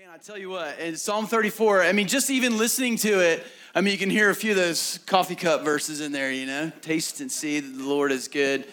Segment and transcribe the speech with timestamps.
[0.00, 3.44] Man, I tell you what, in Psalm 34, I mean, just even listening to it,
[3.74, 6.46] I mean, you can hear a few of those coffee cup verses in there, you
[6.46, 8.64] know, taste and see that the Lord is good.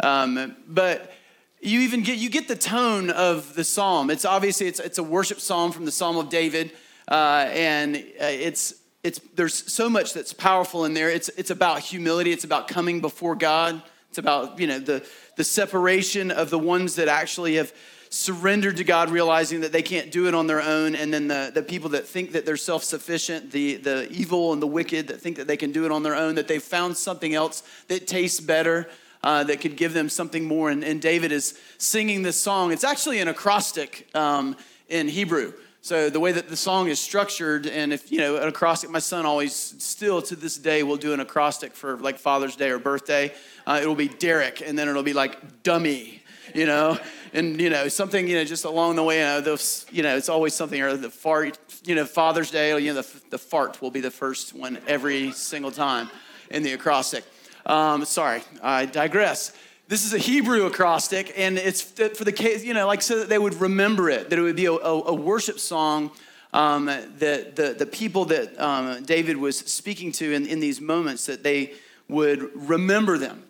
[0.00, 1.12] Um, but
[1.60, 4.10] you even get you get the tone of the psalm.
[4.10, 6.72] It's obviously it's it's a worship psalm from the Psalm of David,
[7.08, 8.74] uh, and uh, it's
[9.04, 11.10] it's there's so much that's powerful in there.
[11.10, 12.32] It's it's about humility.
[12.32, 13.80] It's about coming before God.
[14.08, 15.06] It's about you know the
[15.36, 17.72] the separation of the ones that actually have
[18.12, 21.50] surrendered to God, realizing that they can't do it on their own, and then the,
[21.52, 25.20] the people that think that they're self sufficient, the, the evil and the wicked that
[25.20, 28.06] think that they can do it on their own, that they've found something else that
[28.06, 28.88] tastes better.
[29.24, 30.68] Uh, that could give them something more.
[30.68, 32.72] And, and, David is singing this song.
[32.72, 34.56] It's actually an acrostic um,
[34.88, 35.52] in Hebrew.
[35.80, 38.98] So the way that the song is structured, and if you know an acrostic, my
[38.98, 42.80] son always still to this day will do an acrostic for like Father's Day or
[42.80, 43.32] birthday.
[43.64, 46.98] Uh, it'll be Derek, and then it'll be like dummy, you know,
[47.32, 49.18] and you know something you know just along the way.
[49.18, 51.58] You know, those, you know it's always something or the fart.
[51.84, 52.78] You know, Father's Day.
[52.78, 56.10] You know, the, the fart will be the first one every single time
[56.50, 57.24] in the acrostic.
[57.66, 59.52] Um, sorry, I digress.
[59.88, 63.28] This is a Hebrew acrostic, and it's for the case, you know, like so that
[63.28, 66.10] they would remember it, that it would be a, a, worship song
[66.54, 71.26] um, that the, the people that um, David was speaking to in, in these moments,
[71.26, 71.74] that they
[72.08, 73.42] would remember them.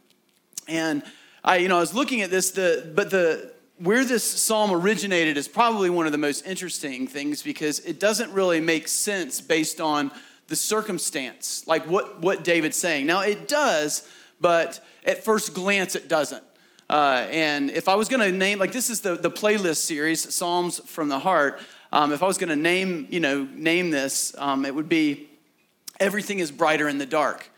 [0.67, 1.05] And
[1.45, 5.37] I, you know, I was looking at this, the, but the, where this psalm originated
[5.37, 9.81] is probably one of the most interesting things because it doesn't really make sense based
[9.81, 10.11] on
[10.49, 13.07] the circumstance, like what, what David's saying.
[13.07, 14.09] Now, it does,
[14.41, 16.45] but at first glance, it doesn't.
[16.91, 20.35] Uh, and if I was going to name, like this is the, the playlist series,
[20.35, 21.61] Psalms from the Heart.
[21.91, 25.29] Um, if I was going to name, you know, name this, um, it would be
[26.03, 27.49] Everything is Brighter in the Dark.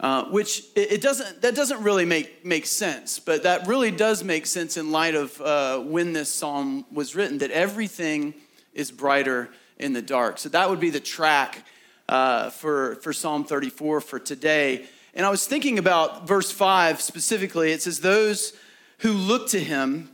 [0.00, 4.46] Uh, which it, doesn't that doesn't really make make sense but that really does make
[4.46, 8.32] sense in light of uh, when this psalm was written that everything
[8.74, 10.38] is brighter in the dark.
[10.38, 11.64] So that would be the track
[12.08, 14.86] uh, for for psalm 34 for today.
[15.14, 17.72] And i was thinking about verse 5 specifically.
[17.72, 18.52] It says those
[18.98, 20.10] who look to him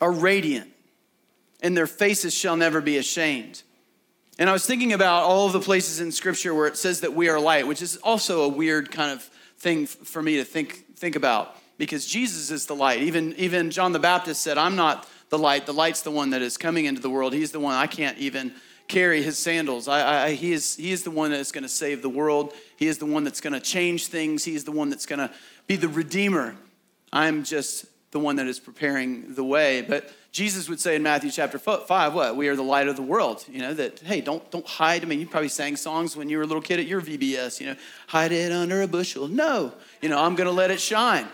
[0.00, 0.70] are radiant
[1.62, 3.62] and their faces shall never be ashamed
[4.38, 7.12] and I was thinking about all of the places in Scripture where it says that
[7.12, 9.22] we are light, which is also a weird kind of
[9.58, 13.02] thing for me to think, think about because Jesus is the light.
[13.02, 15.66] Even, even John the Baptist said, I'm not the light.
[15.66, 17.32] The light's the one that is coming into the world.
[17.32, 18.52] He's the one I can't even
[18.86, 19.88] carry his sandals.
[19.88, 22.54] I, I, he, is, he is the one that's going to save the world.
[22.76, 24.44] He is the one that's going to change things.
[24.44, 25.30] He is the one that's going to
[25.66, 26.56] be the redeemer.
[27.12, 29.82] I'm just the one that is preparing the way.
[29.82, 32.36] But Jesus would say in Matthew chapter 5, what?
[32.36, 33.44] We are the light of the world.
[33.50, 35.02] You know, that, hey, don't, don't hide.
[35.02, 37.60] I mean, you probably sang songs when you were a little kid at your VBS,
[37.60, 37.76] you know,
[38.08, 39.26] hide it under a bushel.
[39.26, 39.72] No,
[40.02, 41.26] you know, I'm going to let it shine.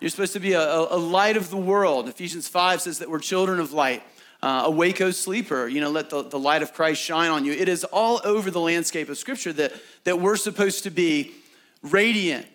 [0.00, 2.08] You're supposed to be a, a, light of the world.
[2.08, 4.02] Ephesians 5 says that we're children of light.
[4.42, 7.52] Uh, awake, O sleeper, you know, let the, the light of Christ shine on you.
[7.52, 9.72] It is all over the landscape of Scripture that,
[10.04, 11.32] that we're supposed to be
[11.82, 12.46] radiant.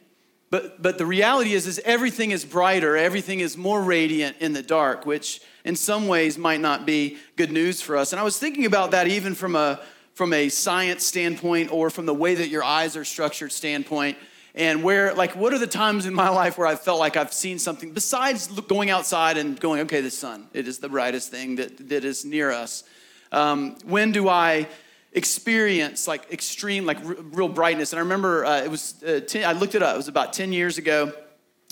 [0.51, 4.61] But, but the reality is, is everything is brighter, everything is more radiant in the
[4.61, 8.13] dark, which in some ways might not be good news for us.
[8.13, 9.79] And I was thinking about that even from a
[10.13, 14.17] from a science standpoint or from the way that your eyes are structured standpoint.
[14.53, 17.31] And where like what are the times in my life where i felt like i've
[17.31, 21.55] seen something besides going outside and going okay the sun it is the brightest thing
[21.55, 22.83] that, that is near us.
[23.31, 24.67] Um, when do i
[25.13, 27.93] experience like extreme like r- real brightness?
[27.93, 29.93] And i remember uh, it was uh, 10, i looked it up.
[29.93, 31.13] It was about 10 years ago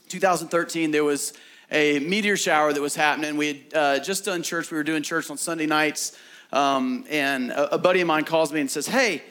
[0.08, 1.34] 2013 there was
[1.72, 3.38] a meteor shower that was happening.
[3.38, 4.72] We had uh, just done church.
[4.72, 6.18] We were doing church on Sunday nights.
[6.52, 9.22] Um, and a, a, buddy of mine calls me and says, Hey,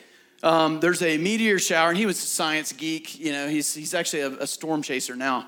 [0.44, 1.88] um, there's a meteor shower.
[1.88, 3.18] And he was a science geek.
[3.18, 5.46] You know, he's, he's actually a, a storm chaser now.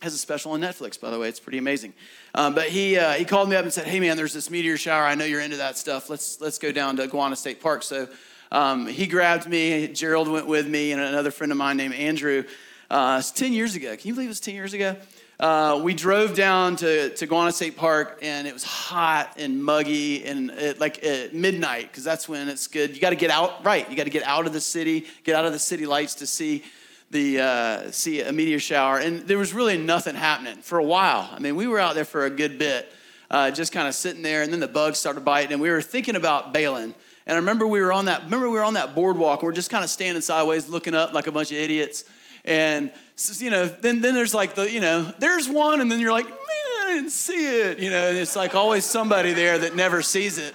[0.00, 1.28] Has a special on Netflix, by the way.
[1.28, 1.92] It's pretty amazing.
[2.34, 4.78] Um, but he, uh, he called me up and said, Hey, man, there's this meteor
[4.78, 5.04] shower.
[5.04, 6.08] I know you're into that stuff.
[6.08, 7.82] Let's, let's go down to Gowanus State Park.
[7.82, 8.08] So
[8.50, 9.88] um, he grabbed me.
[9.88, 12.44] Gerald went with me, and another friend of mine named Andrew.
[12.90, 13.96] Uh, it's 10 years ago.
[13.96, 14.96] Can you believe it's 10 years ago?
[15.40, 20.24] Uh, we drove down to, to Gowanus State Park and it was hot and muggy
[20.24, 22.94] and it, like at midnight because that's when it's good.
[22.94, 23.88] You got to get out, right?
[23.90, 26.26] You got to get out of the city, get out of the city lights to
[26.26, 26.62] see
[27.10, 28.98] the uh, see a meteor shower.
[28.98, 31.28] And there was really nothing happening for a while.
[31.32, 32.92] I mean, we were out there for a good bit,
[33.30, 35.82] uh, just kind of sitting there, and then the bugs started biting, and we were
[35.82, 36.94] thinking about bailing.
[37.26, 38.24] And I remember we were on that.
[38.24, 39.40] Remember we were on that boardwalk.
[39.40, 42.04] And we're just kind of standing sideways, looking up like a bunch of idiots.
[42.44, 46.12] And you know, then then there's like the you know, there's one, and then you're
[46.12, 46.36] like, man,
[46.82, 47.78] I didn't see it.
[47.78, 50.54] You know, and it's like always somebody there that never sees it.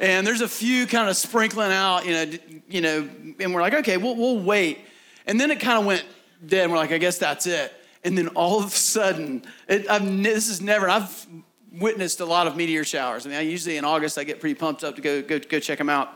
[0.00, 3.08] And there's a few kind of sprinkling out, you know, you know,
[3.38, 4.80] and we're like, okay, we'll we'll wait.
[5.26, 6.04] And then it kind of went
[6.44, 6.64] dead.
[6.64, 7.72] And we're like, I guess that's it.
[8.02, 10.88] And then all of a sudden, it, I've, this is never.
[10.90, 11.26] I've
[11.72, 13.26] witnessed a lot of meteor showers.
[13.26, 15.58] I mean, I usually in August I get pretty pumped up to go go go
[15.58, 16.12] check them out.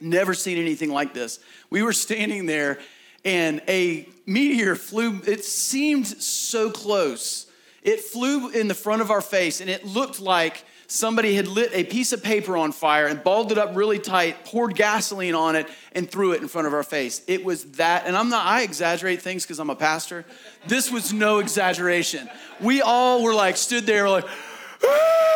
[0.00, 1.38] Never seen anything like this.
[1.70, 2.80] We were standing there,
[3.24, 5.20] and a meteor flew.
[5.26, 7.46] It seemed so close.
[7.82, 11.70] It flew in the front of our face, and it looked like somebody had lit
[11.72, 15.56] a piece of paper on fire and balled it up really tight, poured gasoline on
[15.56, 17.22] it, and threw it in front of our face.
[17.26, 20.24] It was that, and I'm not, I exaggerate things because I'm a pastor.
[20.66, 22.28] This was no exaggeration.
[22.60, 24.26] We all were like, stood there, like,
[24.84, 25.32] ah!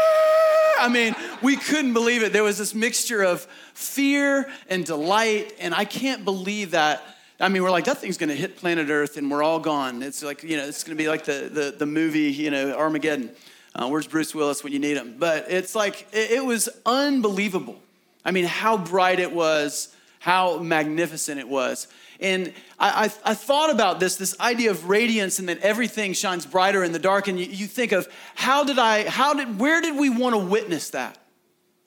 [0.79, 2.33] I mean, we couldn't believe it.
[2.33, 3.41] There was this mixture of
[3.73, 7.03] fear and delight, and I can't believe that.
[7.39, 10.03] I mean, we're like, that thing's gonna hit planet Earth and we're all gone.
[10.03, 13.31] It's like, you know, it's gonna be like the, the, the movie, you know, Armageddon.
[13.75, 15.17] Uh, where's Bruce Willis when you need him?
[15.19, 17.79] But it's like, it, it was unbelievable.
[18.25, 21.87] I mean, how bright it was, how magnificent it was.
[22.19, 26.47] And I, I, I, thought about this, this idea of radiance and that everything shines
[26.47, 27.29] brighter in the dark.
[27.29, 30.39] And you, you think of how did I, how did, where did we want to
[30.39, 31.19] witness that?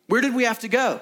[0.07, 1.01] Where did we have to go?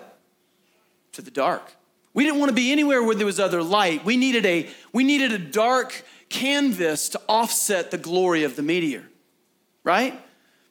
[1.13, 1.73] To the dark.
[2.17, 4.03] We didn't want to be anywhere where there was other light.
[4.03, 9.03] We needed a, we needed a dark canvas to offset the glory of the meteor,
[9.83, 10.19] right?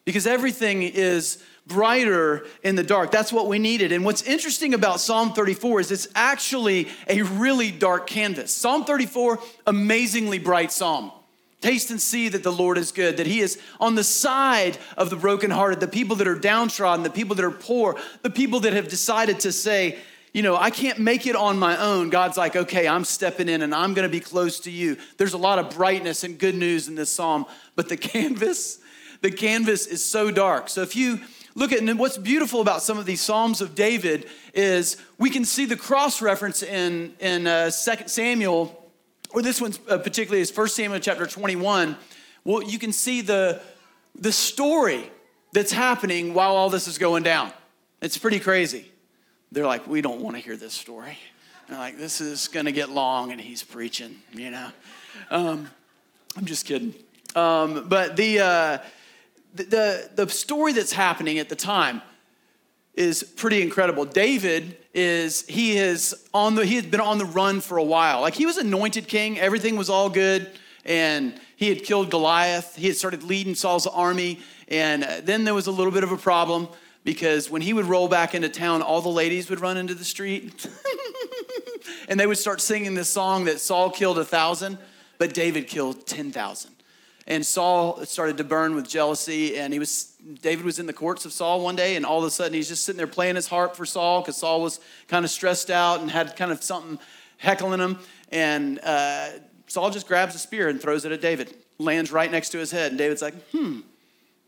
[0.05, 3.13] Because everything is brighter in the dark.
[3.13, 3.93] That's what we needed.
[3.93, 8.51] And what's interesting about Psalm 34 is it's actually a really dark canvas.
[8.51, 9.39] Psalm 34,
[9.69, 11.13] amazingly bright psalm.
[11.61, 15.11] Taste and see that the Lord is good, that He is on the side of
[15.11, 18.73] the brokenhearted, the people that are downtrodden, the people that are poor, the people that
[18.73, 20.01] have decided to say,
[20.37, 22.11] you know, I can't make it on my own.
[22.11, 24.99] God's like, okay, I'm stepping in and I'm gonna be close to you.
[25.17, 28.79] There's a lot of brightness and good news in this psalm, but the canvas,
[29.23, 30.69] the canvas is so dark.
[30.69, 31.21] So if you
[31.55, 35.47] look at and what's beautiful about some of these psalms of david is we can
[35.47, 38.93] see the cross reference in in uh, 2 samuel
[39.31, 41.97] or this one uh, particularly is 1 samuel chapter 21
[42.45, 43.59] well you can see the
[44.15, 45.11] the story
[45.55, 47.51] that's happening while all this is going down
[48.03, 48.93] it's pretty crazy
[49.53, 51.19] they're like we don't want to hear this story
[51.69, 54.69] they're like this is going to get long and he's preaching you know
[55.31, 55.69] um,
[56.37, 56.95] i'm just kidding
[57.37, 58.79] um, but the uh,
[59.55, 62.03] the, the story that's happening at the time
[62.95, 64.07] is pretty incredible.
[64.07, 68.23] David is he is on the he had been on the run for a while.
[68.23, 70.51] Like he was anointed king, everything was all good,
[70.85, 72.75] and he had killed Goliath.
[72.75, 76.13] He had started leading Saul's army, and uh, then there was a little bit of
[76.13, 76.69] a problem
[77.07, 80.05] because when he would roll back into town, all the ladies would run into the
[80.05, 80.67] street,
[82.09, 84.77] and they would start singing this song that Saul killed a thousand,
[85.17, 86.73] but David killed ten thousand.
[87.29, 89.57] And Saul started to burn with jealousy.
[89.57, 90.13] And he was,
[90.43, 92.69] David was in the courts of Saul one day, and all of a sudden he's
[92.69, 96.01] just sitting there playing his harp for Saul because Saul was kind of stressed out
[96.01, 96.99] and had kind of something
[97.39, 97.99] heckling him.
[98.31, 99.31] And uh,
[99.67, 102.71] Saul just grabs a spear and throws it at David, lands right next to his
[102.71, 102.93] head.
[102.93, 103.81] And David's like, hmm,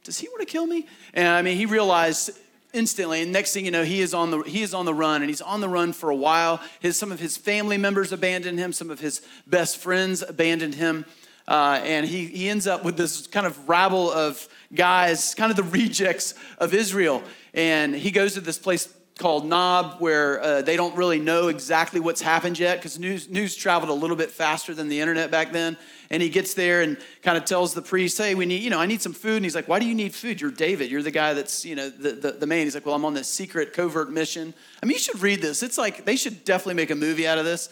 [0.04, 0.86] does he want to kill me?
[1.14, 2.30] And I mean, he realized
[2.74, 5.22] instantly and next thing you know he is on the he is on the run
[5.22, 8.58] and he's on the run for a while his some of his family members abandoned
[8.58, 11.06] him some of his best friends abandoned him
[11.48, 15.56] uh, and he, he ends up with this kind of rabble of guys, kind of
[15.56, 17.22] the rejects of Israel.
[17.54, 22.00] And he goes to this place called Nob, where uh, they don't really know exactly
[22.00, 25.50] what's happened yet because news, news traveled a little bit faster than the internet back
[25.50, 25.78] then.
[26.10, 28.80] And he gets there and kind of tells the priest, hey, we need, you know,
[28.80, 29.36] I need some food.
[29.36, 30.40] And he's like, why do you need food?
[30.40, 30.90] You're David.
[30.90, 32.64] You're the guy that's, you know, the, the, the main.
[32.64, 34.54] He's like, well, I'm on this secret covert mission.
[34.82, 35.62] I mean, you should read this.
[35.62, 37.68] It's like, they should definitely make a movie out of this.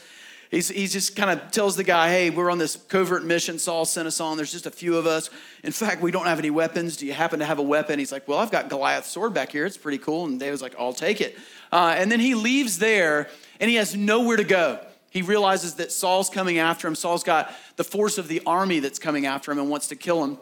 [0.51, 3.59] He's, he just kind of tells the guy, hey, we're on this covert mission.
[3.59, 4.37] Saul sent us on.
[4.37, 5.29] There's just a few of us.
[5.65, 6.97] In fact, we don't have any weapons.
[6.97, 7.99] Do you happen to have a weapon?
[7.99, 9.67] He's like, well, I've got Goliath's sword back here.
[9.67, 10.25] It's pretty cool.
[10.27, 11.37] And David's like, I'll take it.
[11.73, 14.79] Uh, and then he leaves there and he has nowhere to go.
[15.11, 16.95] He realizes that Saul's coming after him.
[16.95, 20.23] Saul's got the force of the army that's coming after him and wants to kill
[20.23, 20.39] him.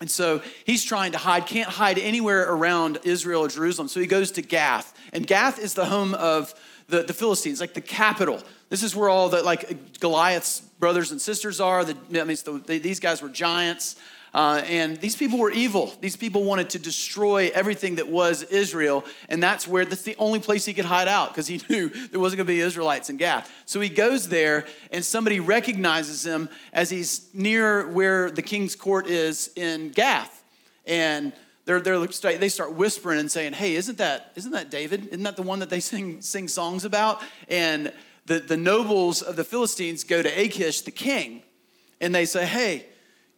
[0.00, 3.88] And so he's trying to hide, can't hide anywhere around Israel or Jerusalem.
[3.88, 4.96] So he goes to Gath.
[5.12, 6.54] And Gath is the home of
[6.88, 8.40] the, the Philistines, like the capital.
[8.68, 11.84] This is where all the like Goliath's brothers and sisters are.
[11.84, 12.36] The, I mean,
[12.66, 13.96] the, these guys were giants.
[14.34, 15.92] Uh, and these people were evil.
[16.00, 20.38] These people wanted to destroy everything that was Israel, and that's where that's the only
[20.38, 23.16] place he could hide out because he knew there wasn't going to be Israelites in
[23.16, 23.50] Gath.
[23.64, 29.06] So he goes there, and somebody recognizes him as he's near where the king's court
[29.06, 30.44] is in Gath,
[30.86, 31.32] and
[31.64, 35.06] they're, they're, they start whispering and saying, "Hey, isn't that isn't that David?
[35.08, 37.92] Isn't that the one that they sing sing songs about?" And
[38.28, 41.42] the, the nobles of the Philistines go to Achish, the king,
[42.00, 42.86] and they say, Hey,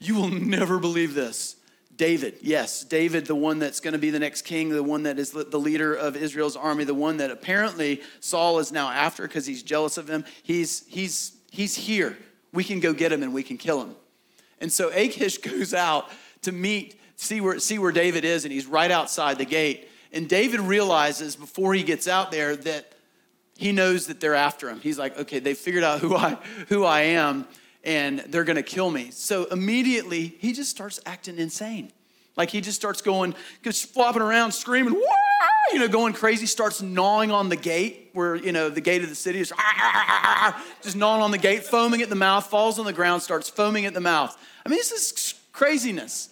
[0.01, 1.57] you will never believe this.
[1.97, 5.19] David, yes, David, the one that's going to be the next king, the one that
[5.19, 9.45] is the leader of Israel's army, the one that apparently Saul is now after because
[9.45, 10.25] he's jealous of him.
[10.43, 12.17] He's, he's, he's here.
[12.53, 13.95] We can go get him and we can kill him.
[14.63, 16.09] And so Achish goes out
[16.43, 19.89] to meet see where, see where David is, and he's right outside the gate.
[20.13, 22.93] And David realizes before he gets out there that
[23.57, 24.81] he knows that they're after him.
[24.81, 26.39] He's like, okay, they figured out who I,
[26.69, 27.47] who I am,
[27.85, 29.11] and they're gonna kill me.
[29.11, 31.93] So immediately, he just starts acting insane.
[32.37, 35.01] Like he just starts going, just flopping around, screaming, Wah!
[35.73, 39.09] you know, going crazy, starts gnawing on the gate where, you know, the gate of
[39.09, 40.05] the city is ah, ah,
[40.57, 43.49] ah, just gnawing on the gate, foaming at the mouth, falls on the ground, starts
[43.49, 44.37] foaming at the mouth.
[44.65, 46.29] I mean, this is craziness.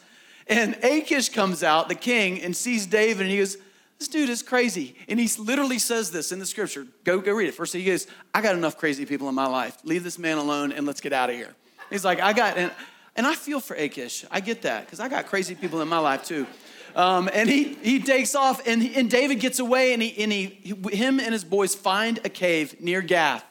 [0.47, 3.59] And Achish comes out, the king, and sees David, and he goes,
[3.99, 4.95] This dude is crazy.
[5.09, 6.87] And he literally says this in the scripture.
[7.05, 7.55] Go, go read it.
[7.55, 9.77] First, he goes, I got enough crazy people in my life.
[9.83, 11.55] Leave this man alone and let's get out of here.
[11.91, 12.71] He's like, I got, and,
[13.17, 14.25] and I feel for Achish.
[14.31, 16.47] I get that, because I got crazy people in my life too.
[16.95, 20.75] Um, and he, he takes off, and, and David gets away, and, he, and he,
[20.91, 23.45] him and his boys find a cave near Gath.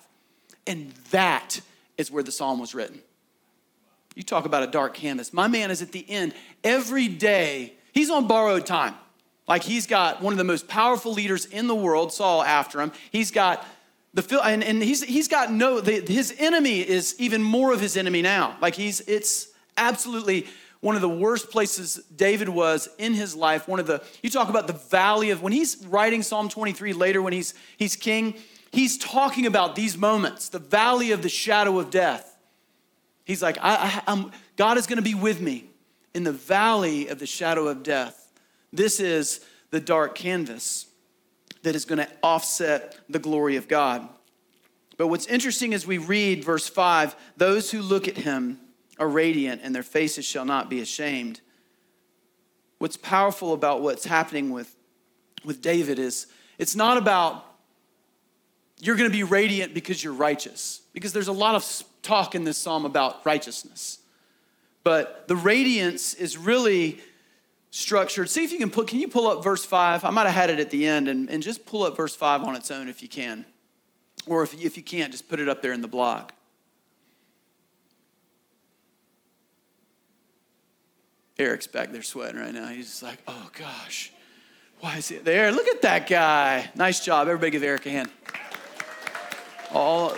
[0.66, 1.62] And that
[1.98, 3.00] is where the psalm was written.
[4.16, 5.34] You talk about a dark canvas.
[5.34, 6.34] My man is at the end.
[6.63, 8.96] Every day, he's on borrowed time.
[9.48, 12.92] Like he's got one of the most powerful leaders in the world, Saul, after him.
[13.12, 13.66] He's got
[14.13, 17.96] the and, and he's he's got no the, his enemy is even more of his
[17.96, 18.58] enemy now.
[18.62, 20.48] Like he's it's absolutely
[20.82, 23.68] one of the worst places David was in his life.
[23.68, 27.22] One of the you talk about the valley of when he's writing Psalm 23 later
[27.22, 28.36] when he's he's king,
[28.72, 32.36] he's talking about these moments, the valley of the shadow of death.
[33.24, 35.66] He's like, I, I, God is going to be with me
[36.13, 38.26] in the valley of the shadow of death.
[38.71, 40.88] This is the dark canvas
[41.63, 44.07] that is going to offset the glory of God.
[44.97, 48.59] But what's interesting as we read verse 5 those who look at him
[49.00, 51.41] are radiant, and their faces shall not be ashamed.
[52.79, 54.75] What's powerful about what's happening with,
[55.45, 57.43] with David is it's not about
[58.79, 62.43] you're going to be radiant because you're righteous, because there's a lot of talk in
[62.43, 64.00] this psalm about righteousness.
[64.83, 67.00] But the radiance is really
[67.77, 68.27] structured.
[68.27, 70.03] See if you can put, can you pull up verse 5?
[70.03, 72.43] I might have had it at the end, and, and just pull up verse 5
[72.43, 73.46] on its own if you can.
[74.25, 76.34] Or if, if you can't, just put it up there in the block.
[81.38, 82.67] Eric's back there sweating right now.
[82.67, 84.12] He's just like, oh gosh,
[84.79, 85.51] why is he there?
[85.51, 86.72] Look at that guy.
[86.74, 87.27] Nice job.
[87.27, 88.10] Everybody give Eric a hand.
[89.72, 90.15] All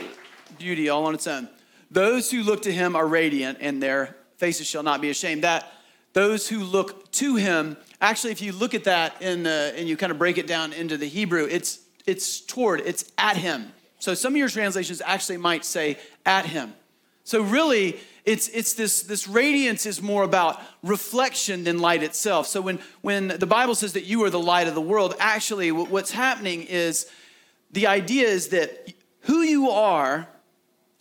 [0.58, 1.50] beauty, all on its own.
[1.92, 5.44] Those who look to him are radiant, and their faces shall not be ashamed.
[5.44, 5.70] That
[6.14, 9.96] those who look to him, actually, if you look at that in the, and you
[9.98, 13.72] kind of break it down into the Hebrew, it's it's toward, it's at him.
[14.00, 16.74] So some of your translations actually might say at him.
[17.24, 22.48] So really, it's, it's this, this radiance is more about reflection than light itself.
[22.48, 25.72] So when, when the Bible says that you are the light of the world, actually
[25.72, 27.08] what's happening is
[27.72, 30.28] the idea is that who you are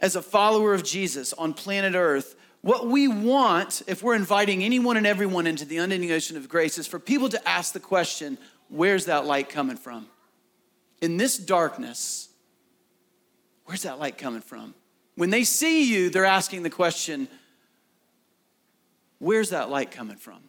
[0.00, 2.37] as a follower of Jesus on planet Earth,
[2.69, 6.77] what we want, if we're inviting anyone and everyone into the unending ocean of grace,
[6.77, 8.37] is for people to ask the question
[8.69, 10.07] where's that light coming from?
[11.01, 12.29] In this darkness,
[13.65, 14.75] where's that light coming from?
[15.15, 17.27] When they see you, they're asking the question
[19.19, 20.41] where's that light coming from?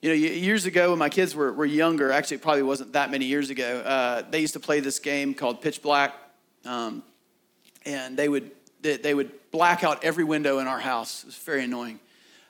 [0.00, 3.10] You know, years ago when my kids were, were younger, actually, it probably wasn't that
[3.10, 6.14] many years ago, uh, they used to play this game called Pitch Black.
[6.64, 7.02] Um,
[7.84, 8.52] and they would
[8.94, 11.22] they would black out every window in our house.
[11.22, 12.00] It was very annoying.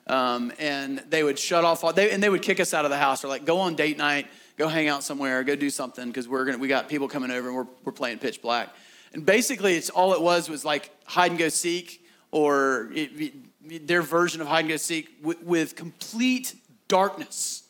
[0.07, 2.91] Um, and they would shut off all, they, and they would kick us out of
[2.91, 6.07] the house or like go on date night, go hang out somewhere, go do something
[6.07, 8.69] because we're gonna we got people coming over and we're, we're playing pitch black.
[9.13, 14.01] And basically, it's all it was was like hide and go seek or it, their
[14.01, 16.55] version of hide and go seek with, with complete
[16.87, 17.66] darkness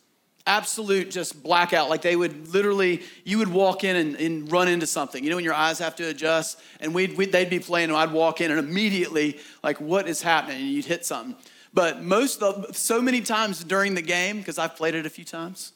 [0.47, 1.89] absolute just blackout.
[1.89, 5.23] Like they would literally, you would walk in and, and run into something.
[5.23, 7.97] You know, when your eyes have to adjust, and we'd, we'd, they'd be playing, and
[7.97, 10.57] I'd walk in, and immediately, like, what is happening?
[10.57, 11.35] And you'd hit something.
[11.73, 15.25] But most of, so many times during the game, because I've played it a few
[15.25, 15.73] times,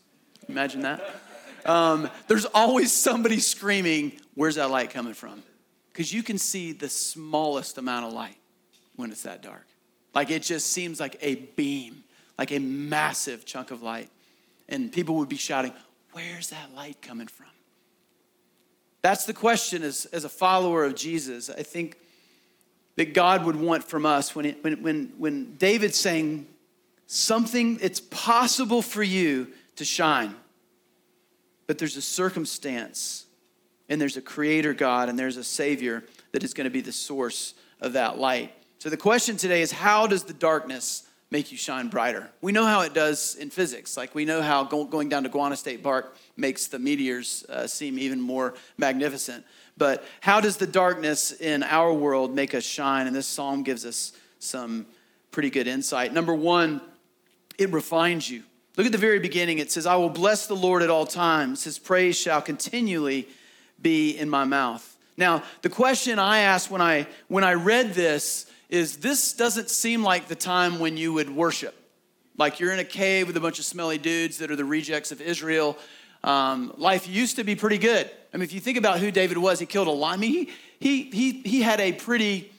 [0.49, 1.03] imagine that.
[1.65, 5.43] Um, there's always somebody screaming, Where's that light coming from?
[5.91, 8.37] Because you can see the smallest amount of light
[8.95, 9.67] when it's that dark.
[10.15, 12.03] Like it just seems like a beam,
[12.37, 14.09] like a massive chunk of light
[14.69, 15.73] and people would be shouting,
[16.13, 17.47] Where's that light coming from?
[19.01, 21.49] That's the question as, as a follower of Jesus.
[21.49, 21.97] I think
[22.97, 26.47] that God would want from us when, it, when, when, when David's saying
[27.07, 30.35] something, it's possible for you to shine,
[31.65, 33.25] but there's a circumstance,
[33.89, 36.03] and there's a creator God, and there's a Savior
[36.33, 38.53] that is going to be the source of that light.
[38.79, 42.29] So the question today is how does the darkness make you shine brighter.
[42.41, 43.95] We know how it does in physics.
[43.95, 47.97] Like we know how going down to Guana State Park makes the meteors uh, seem
[47.97, 49.45] even more magnificent.
[49.77, 53.07] But how does the darkness in our world make us shine?
[53.07, 54.85] And this psalm gives us some
[55.31, 56.13] pretty good insight.
[56.13, 56.81] Number one,
[57.57, 58.43] it refines you.
[58.75, 59.59] Look at the very beginning.
[59.59, 61.63] It says, I will bless the Lord at all times.
[61.63, 63.27] His praise shall continually
[63.81, 64.97] be in my mouth.
[65.17, 70.01] Now, the question I asked when I, when I read this is this doesn't seem
[70.01, 71.75] like the time when you would worship.
[72.37, 75.11] Like you're in a cave with a bunch of smelly dudes that are the rejects
[75.11, 75.77] of Israel.
[76.23, 78.09] Um, life used to be pretty good.
[78.33, 80.13] I mean, if you think about who David was, he killed a lot.
[80.13, 80.49] I mean, he,
[80.79, 82.49] he, he, he had a pretty,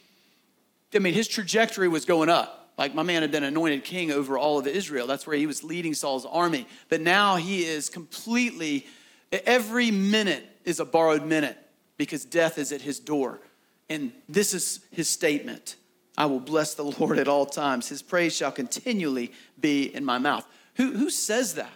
[0.94, 2.70] I mean, his trajectory was going up.
[2.76, 5.06] Like my man had been anointed king over all of Israel.
[5.06, 6.66] That's where he was leading Saul's army.
[6.90, 8.86] But now he is completely,
[9.30, 11.56] every minute is a borrowed minute
[11.96, 13.40] because death is at his door.
[13.88, 15.76] And this is his statement
[16.16, 17.88] I will bless the Lord at all times.
[17.88, 20.46] His praise shall continually be in my mouth.
[20.74, 21.72] Who, who says that?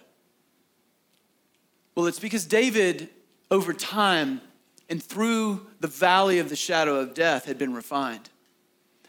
[1.94, 3.08] Well, it's because David,
[3.50, 4.42] over time
[4.88, 8.28] and through the valley of the shadow of death, had been refined.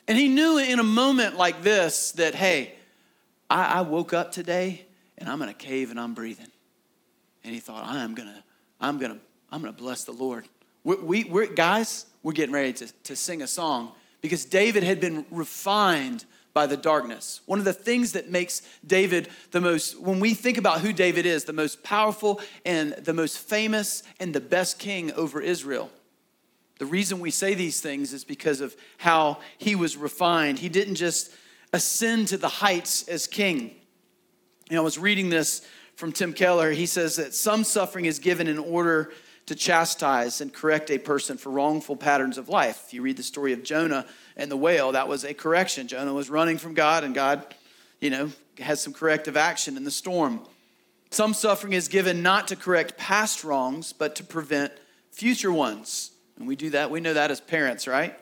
[0.07, 2.73] And he knew in a moment like this that, hey,
[3.49, 4.85] I, I woke up today
[5.17, 6.47] and I'm in a cave and I'm breathing.
[7.43, 8.43] And he thought, I am gonna,
[8.79, 9.19] I'm gonna,
[9.51, 10.47] I'm gonna bless the Lord.
[10.85, 13.91] We, we, we're, guys, we're getting ready to, to sing a song
[14.21, 17.41] because David had been refined by the darkness.
[17.45, 21.25] One of the things that makes David the most, when we think about who David
[21.25, 25.91] is, the most powerful and the most famous and the best king over Israel.
[26.79, 30.59] The reason we say these things is because of how he was refined.
[30.59, 31.31] He didn't just
[31.73, 33.75] ascend to the heights as king.
[34.71, 35.61] Know, I was reading this
[35.95, 36.71] from Tim Keller.
[36.71, 39.11] He says that some suffering is given in order
[39.47, 42.83] to chastise and correct a person for wrongful patterns of life.
[42.87, 45.87] If you read the story of Jonah and the whale, that was a correction.
[45.87, 47.55] Jonah was running from God, and God,
[47.99, 50.41] you know, had some corrective action in the storm.
[51.11, 54.73] Some suffering is given not to correct past wrongs, but to prevent
[55.11, 56.11] future ones.
[56.37, 58.17] And we do that, we know that as parents, right?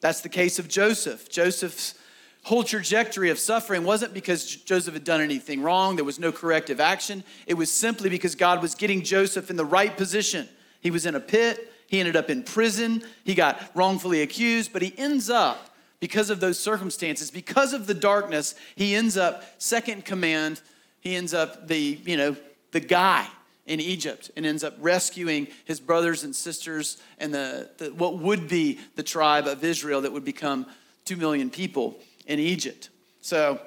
[0.00, 1.30] That's the case of Joseph.
[1.30, 1.94] Joseph's
[2.42, 6.80] whole trajectory of suffering wasn't because Joseph had done anything wrong, there was no corrective
[6.80, 7.22] action.
[7.46, 10.48] It was simply because God was getting Joseph in the right position
[10.86, 11.72] he was in a pit.
[11.88, 13.02] He ended up in prison.
[13.24, 17.92] He got wrongfully accused, but he ends up, because of those circumstances, because of the
[17.92, 20.60] darkness, he ends up second command.
[21.00, 22.36] He ends up the, you know,
[22.70, 23.26] the guy
[23.66, 28.46] in Egypt and ends up rescuing his brothers and sisters and the, the what would
[28.46, 30.66] be the tribe of Israel that would become
[31.04, 32.90] two million people in Egypt.
[33.22, 33.60] So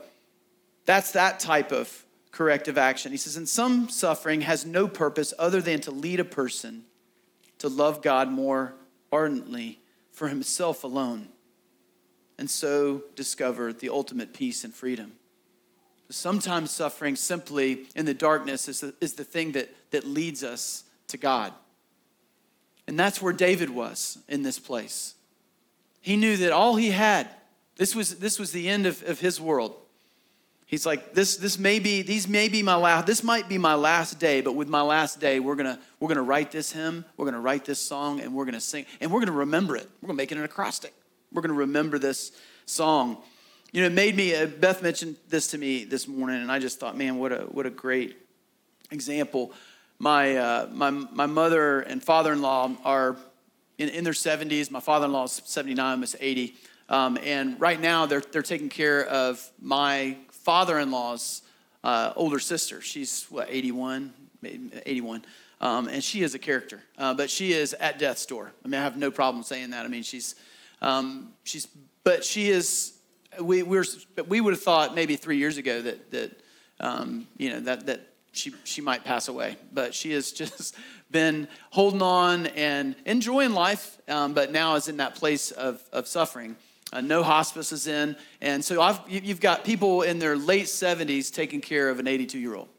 [0.86, 3.12] that's that type of corrective action.
[3.12, 6.86] He says, and some suffering has no purpose other than to lead a person
[7.60, 8.74] to love God more
[9.12, 9.80] ardently
[10.12, 11.30] for himself alone,
[12.38, 15.14] and so discover the ultimate peace and freedom.
[16.10, 20.84] Sometimes suffering simply in the darkness is the, is the thing that, that leads us
[21.10, 21.54] to God.
[22.88, 25.14] And that's where David was in this place.
[26.02, 27.30] He knew that all he had,
[27.76, 29.76] this was, this was the end of, of his world.
[30.70, 33.74] He's like, this, this may be, these may be my last, this might be my
[33.74, 37.26] last day, but with my last day, we're gonna, we're gonna write this hymn, we're
[37.26, 39.90] gonna write this song, and we're gonna sing, and we're gonna remember it.
[40.00, 40.94] We're gonna make it an acrostic.
[41.34, 42.34] We're gonna remember this
[42.68, 43.18] song.
[43.72, 46.60] You know, it made me, uh, Beth mentioned this to me this morning, and I
[46.60, 48.18] just thought, man, what a, what a great
[48.92, 49.54] example.
[49.98, 53.18] My, uh, my, my mother and father in law are
[53.80, 54.70] in, in their 70s.
[54.70, 56.54] My father in law is 79, was 80.
[56.90, 60.16] Um, and right now, they're, they're taking care of my
[60.50, 61.44] father in law's
[61.84, 62.82] uh, older sister.
[62.82, 64.12] She's, what, 81?
[64.44, 65.24] 81.
[65.62, 68.52] Um, and she is a character, uh, but she is at death's door.
[68.66, 69.86] I mean, I have no problem saying that.
[69.86, 70.34] I mean, she's,
[70.82, 71.68] um, she's,
[72.04, 72.94] but she is.
[73.40, 73.86] We we're,
[74.28, 76.42] we would have thought maybe three years ago that that
[76.80, 80.76] um, you know that that she she might pass away, but she has just
[81.12, 86.08] been holding on and enjoying life, um, but now is in that place of of
[86.08, 86.56] suffering.
[86.92, 88.16] Uh, no hospice is in.
[88.42, 92.40] And so I've, you've got people in their late 70s taking care of an 82
[92.40, 92.70] year old,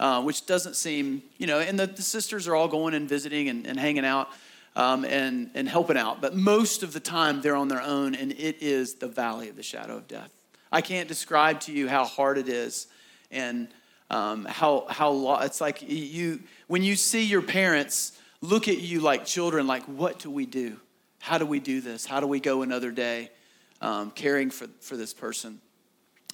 [0.00, 3.48] uh, which doesn't seem, you know, and the, the, sisters are all going and visiting
[3.48, 4.30] and, and hanging out
[4.74, 6.22] um, and, and helping out.
[6.22, 9.56] But most of the time they're on their own, and it is the valley of
[9.56, 10.32] the shadow of death.
[10.70, 12.86] I can't describe to you how hard it is
[13.30, 13.68] and
[14.08, 19.26] um, how, how it's like you, when you see your parents look at you like
[19.26, 20.78] children, like, what do we do?
[21.18, 22.06] How do we do this?
[22.06, 23.30] How do we go another day?
[23.82, 25.60] Um, caring for, for this person.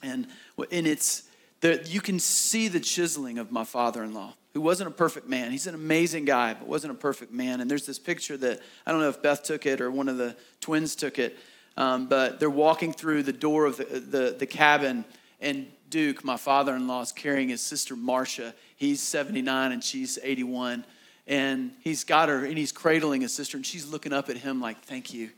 [0.03, 0.29] And,
[0.71, 1.25] and it's,
[1.61, 5.29] the, you can see the chiseling of my father in law, who wasn't a perfect
[5.29, 5.51] man.
[5.51, 7.61] He's an amazing guy, but wasn't a perfect man.
[7.61, 10.19] And there's this picture that I don't know if Beth took it or one of
[10.19, 11.37] the twins took it,
[11.77, 15.05] um, but they're walking through the door of the, the, the cabin,
[15.41, 18.55] and Duke, my father in law, is carrying his sister Marcia.
[18.77, 20.85] He's 79 and she's 81.
[21.27, 24.61] And he's got her and he's cradling his sister, and she's looking up at him
[24.61, 25.31] like, Thank you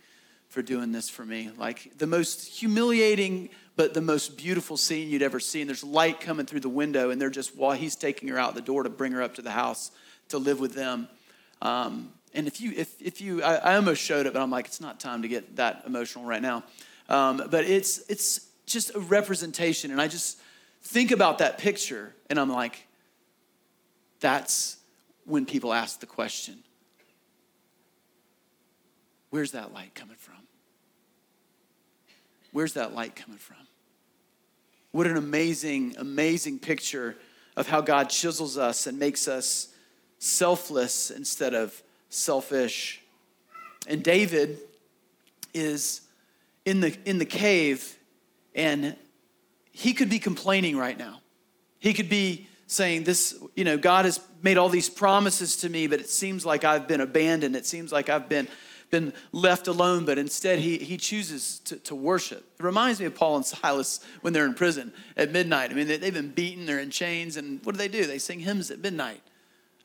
[0.51, 1.51] for doing this for me.
[1.57, 5.67] Like the most humiliating, but the most beautiful scene you'd ever seen.
[5.67, 8.61] There's light coming through the window, and they're just, while he's taking her out the
[8.61, 9.93] door to bring her up to the house
[10.29, 11.09] to live with them.
[11.63, 14.67] Um, and if you, if, if you, I, I, almost showed it, but I'm like,
[14.67, 16.65] it's not time to get that emotional right now.
[17.09, 19.91] Um, but it's, it's just a representation.
[19.91, 20.39] And I just
[20.83, 22.87] think about that picture, and I'm like,
[24.21, 24.79] that's
[25.25, 26.63] when people ask the question
[29.31, 30.35] where's that light coming from?
[32.53, 33.57] Where's that light coming from?
[34.93, 37.17] What an amazing, amazing picture
[37.57, 39.69] of how God chisels us and makes us
[40.19, 43.01] selfless instead of selfish.
[43.87, 44.59] And David
[45.55, 46.03] is
[46.65, 47.97] in the, in the cave,
[48.55, 48.97] and
[49.73, 51.21] he could be complaining right now.
[51.79, 55.87] He could be saying, This, you know, God has made all these promises to me,
[55.87, 57.57] but it seems like I've been abandoned.
[57.57, 58.49] It seems like I've been
[58.91, 62.45] been left alone, but instead he, he chooses to, to worship.
[62.59, 65.71] It reminds me of Paul and Silas when they're in prison at midnight.
[65.71, 68.07] I mean, they, they've been beaten, they're in chains, and what do they do?
[68.07, 69.23] They sing hymns at midnight.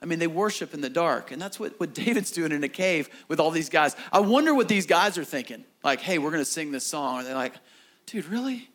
[0.02, 1.32] I mean, they worship in the dark.
[1.32, 3.96] And that's what, what David's doing in a cave with all these guys.
[4.12, 5.64] I wonder what these guys are thinking.
[5.84, 7.22] Like, hey, we're going to sing this song.
[7.22, 7.54] Are they like,
[8.06, 8.70] dude, really?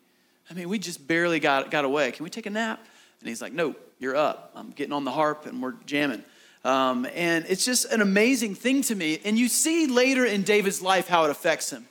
[0.49, 2.11] I mean, we just barely got, got away.
[2.11, 2.85] Can we take a nap?
[3.19, 4.51] And he's like, no, you're up.
[4.55, 6.23] I'm getting on the harp and we're jamming.
[6.63, 9.19] Um, and it's just an amazing thing to me.
[9.25, 11.87] And you see later in David's life how it affects him.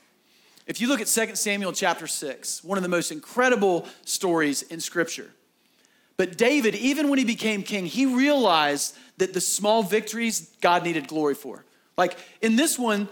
[0.67, 4.79] If you look at 2 Samuel chapter 6, one of the most incredible stories in
[4.79, 5.29] Scripture.
[6.17, 11.07] But David, even when he became king, he realized that the small victories God needed
[11.07, 11.65] glory for.
[11.97, 13.09] Like in this one,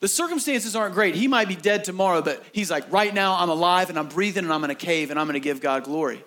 [0.00, 1.14] the circumstances aren't great.
[1.14, 4.44] He might be dead tomorrow, but he's like, right now I'm alive and I'm breathing
[4.44, 6.24] and I'm in a cave and I'm going to give God glory.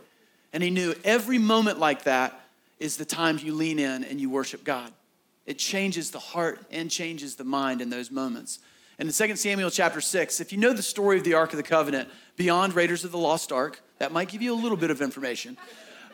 [0.52, 2.40] And he knew every moment like that
[2.80, 4.92] is the time you lean in and you worship God.
[5.46, 8.60] It changes the heart and changes the mind in those moments.
[9.00, 11.58] And in 2 Samuel chapter 6, if you know the story of the Ark of
[11.58, 14.92] the Covenant beyond Raiders of the Lost Ark, that might give you a little bit
[14.92, 15.58] of information.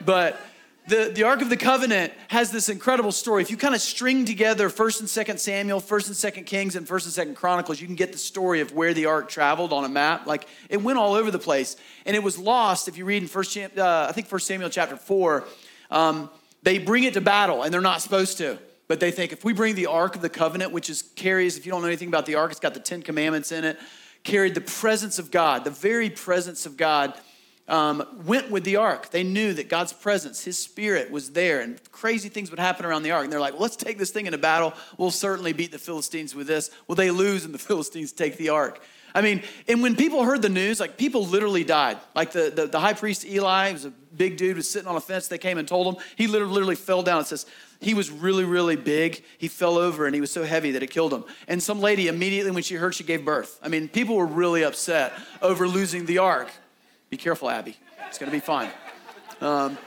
[0.06, 0.40] But
[0.88, 3.44] the, the Ark of the Covenant has this incredible story.
[3.44, 6.88] If you kind of string together 1st and 2nd Samuel, 1st and 2nd Kings, and
[6.88, 9.84] 1st and 2nd Chronicles, you can get the story of where the Ark traveled on
[9.84, 10.26] a map.
[10.26, 11.76] Like it went all over the place.
[12.06, 14.96] And it was lost, if you read in 1st, uh, I think 1 Samuel chapter
[14.96, 15.44] 4,
[15.92, 16.30] um,
[16.64, 18.58] they bring it to battle and they're not supposed to.
[18.88, 21.66] But they think if we bring the Ark of the Covenant, which is carries, if
[21.66, 23.78] you don't know anything about the Ark, it's got the Ten Commandments in it,
[24.24, 27.14] carried the presence of God, the very presence of God.
[27.70, 29.12] Um, went with the ark.
[29.12, 33.04] They knew that God's presence, His Spirit was there, and crazy things would happen around
[33.04, 33.24] the ark.
[33.24, 34.74] And they're like, let's take this thing into battle.
[34.98, 36.72] We'll certainly beat the Philistines with this.
[36.88, 38.82] Well, they lose, and the Philistines take the ark.
[39.14, 41.98] I mean, and when people heard the news, like people literally died.
[42.16, 45.02] Like the, the, the high priest Eli was a big dude, was sitting on a
[45.02, 45.28] fence.
[45.28, 46.04] They came and told him.
[46.16, 47.22] He literally, literally fell down.
[47.22, 47.46] It says
[47.80, 49.24] he was really, really big.
[49.38, 51.24] He fell over and he was so heavy that it killed him.
[51.48, 53.60] And some lady immediately when she heard, she gave birth.
[53.64, 56.50] I mean, people were really upset over losing the ark.
[57.10, 57.76] Be careful, Abby.
[58.08, 58.70] It's going to be fine.
[59.42, 59.78] Um,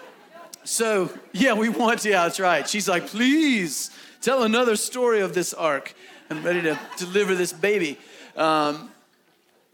[0.64, 2.68] so, yeah, we want, yeah, that's right.
[2.68, 5.94] She's like, please tell another story of this ark.
[6.30, 7.98] I'm ready to deliver this baby.
[8.36, 8.90] Um,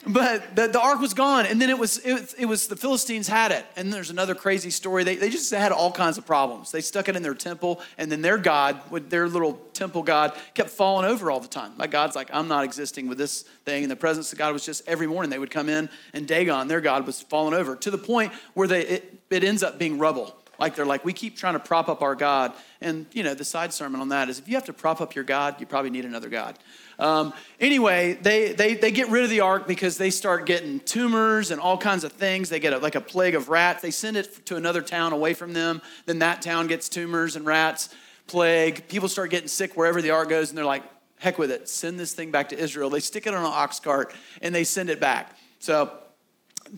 [0.08, 3.28] but the, the ark was gone and then it was, it, it, was the philistines
[3.28, 3.64] had it.
[3.76, 5.04] And there's another crazy story.
[5.04, 6.70] They, they just had all kinds of problems.
[6.70, 10.36] They stuck it in their temple and then their god with their little temple god
[10.54, 11.72] kept falling over all the time.
[11.76, 13.84] My god's like i'm not existing with this thing.
[13.84, 15.30] And the presence of god was just every morning.
[15.30, 18.68] They would come in and dagon their god was falling over to the point where
[18.68, 21.88] they, it, it ends up being rubble like they're like we keep trying to prop
[21.88, 24.64] up our god and you know the side sermon on that is if you have
[24.64, 26.58] to prop up your god you probably need another god
[26.98, 31.50] um, anyway, they, they, they get rid of the ark because they start getting tumors
[31.50, 32.48] and all kinds of things.
[32.48, 33.82] They get a, like a plague of rats.
[33.82, 35.80] They send it to another town away from them.
[36.06, 37.90] Then that town gets tumors and rats,
[38.26, 38.88] plague.
[38.88, 40.82] People start getting sick wherever the ark goes, and they're like,
[41.20, 42.90] heck with it, send this thing back to Israel.
[42.90, 45.36] They stick it on an ox cart and they send it back.
[45.58, 45.92] So,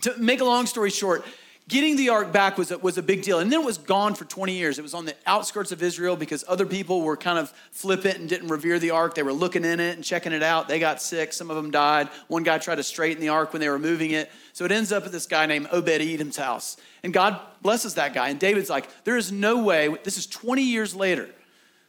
[0.01, 1.25] to make a long story short,
[1.67, 3.39] getting the ark back was a, was a big deal.
[3.39, 4.77] And then it was gone for 20 years.
[4.77, 8.27] It was on the outskirts of Israel because other people were kind of flippant and
[8.27, 9.15] didn't revere the ark.
[9.15, 10.67] They were looking in it and checking it out.
[10.67, 11.33] They got sick.
[11.33, 12.09] Some of them died.
[12.27, 14.29] One guy tried to straighten the ark when they were moving it.
[14.53, 16.77] So it ends up at this guy named Obed Edom's house.
[17.03, 18.29] And God blesses that guy.
[18.29, 21.29] And David's like, there is no way, this is 20 years later.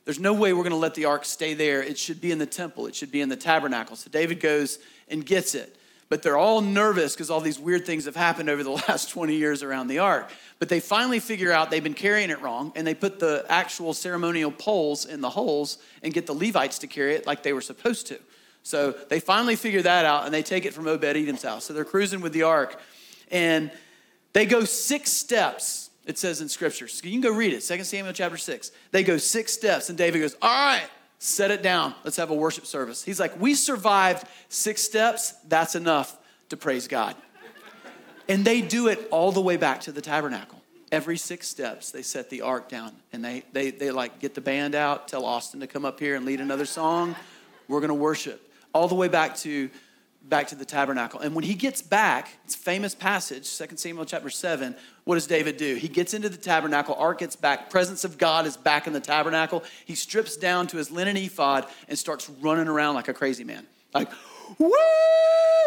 [0.05, 1.83] There's no way we're going to let the ark stay there.
[1.83, 3.97] It should be in the temple, it should be in the tabernacle.
[3.97, 5.77] So David goes and gets it
[6.13, 9.35] but they're all nervous because all these weird things have happened over the last 20
[9.35, 10.31] years around the ark.
[10.59, 13.95] But they finally figure out they've been carrying it wrong, and they put the actual
[13.95, 17.63] ceremonial poles in the holes and get the Levites to carry it like they were
[17.63, 18.19] supposed to.
[18.63, 21.65] So they finally figure that out, and they take it from Obed Edom's house.
[21.65, 22.79] So they're cruising with the ark,
[23.31, 23.71] and
[24.35, 25.89] they go six steps.
[26.05, 26.89] It says in scripture.
[26.89, 28.71] So you can go read it, 2 Samuel chapter 6.
[28.91, 30.91] They go six steps, and David goes, All right,
[31.23, 31.95] set it down.
[32.03, 33.05] Let's have a worship service.
[33.05, 35.33] He's like, we survived six steps.
[35.47, 37.15] That's enough to praise God.
[38.29, 40.61] And they do it all the way back to the tabernacle.
[40.91, 44.41] Every six steps, they set the ark down and they, they, they like get the
[44.41, 47.15] band out, tell Austin to come up here and lead another song.
[47.69, 49.71] We're going to worship all the way back to
[50.29, 51.21] back to the tabernacle.
[51.21, 55.57] And when he gets back, it's famous passage, 2 Samuel chapter 7, what does David
[55.57, 55.75] do?
[55.75, 59.01] He gets into the tabernacle, ark gets back, presence of God is back in the
[59.01, 59.65] tabernacle.
[59.85, 63.67] He strips down to his linen ephod and starts running around like a crazy man.
[63.93, 64.09] Like,
[64.59, 64.73] woo!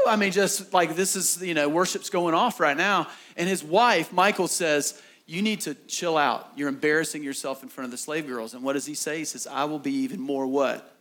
[0.07, 3.07] I mean, just like this is, you know, worship's going off right now.
[3.35, 6.49] And his wife, Michal, says, You need to chill out.
[6.55, 8.53] You're embarrassing yourself in front of the slave girls.
[8.53, 9.19] And what does he say?
[9.19, 10.91] He says, I will be even more what?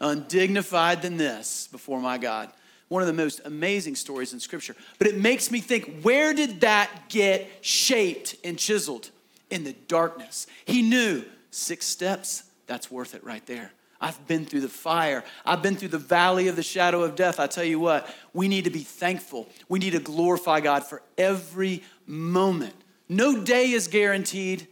[0.00, 2.50] Undignified than this before my God.
[2.94, 4.76] One of the most amazing stories in Scripture.
[5.00, 9.10] But it makes me think where did that get shaped and chiseled?
[9.50, 10.46] In the darkness.
[10.64, 13.72] He knew six steps, that's worth it right there.
[14.00, 15.24] I've been through the fire.
[15.44, 17.40] I've been through the valley of the shadow of death.
[17.40, 19.48] I tell you what, we need to be thankful.
[19.68, 22.74] We need to glorify God for every moment.
[23.08, 24.68] No day is guaranteed,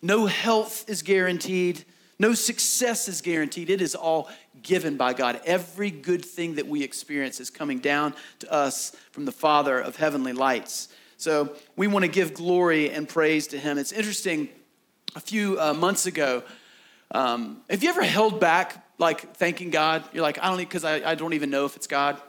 [0.00, 1.84] no health is guaranteed,
[2.18, 3.70] no success is guaranteed.
[3.70, 4.28] It is all
[4.62, 5.40] given by God.
[5.44, 9.96] Every good thing that we experience is coming down to us from the Father of
[9.96, 10.88] heavenly lights.
[11.16, 13.78] So we want to give glory and praise to Him.
[13.78, 14.48] It's interesting,
[15.14, 16.42] a few uh, months ago,
[17.12, 20.04] um, have you ever held back, like thanking God?
[20.12, 22.20] You're like, I don't, because I, I don't even know if it's God.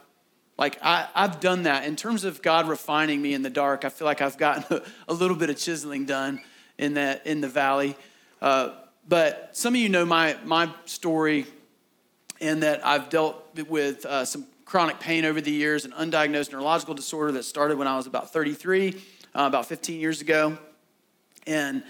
[0.56, 3.84] Like I, I've done that in terms of God refining me in the dark.
[3.84, 6.40] I feel like I've gotten a, a little bit of chiseling done
[6.78, 7.96] in that in the valley.
[8.40, 8.70] Uh,
[9.08, 11.46] but some of you know my my story
[12.40, 16.94] in that I've dealt with uh, some chronic pain over the years, an undiagnosed neurological
[16.94, 18.94] disorder that started when I was about 33, uh,
[19.34, 20.56] about 15 years ago.
[21.46, 21.82] And,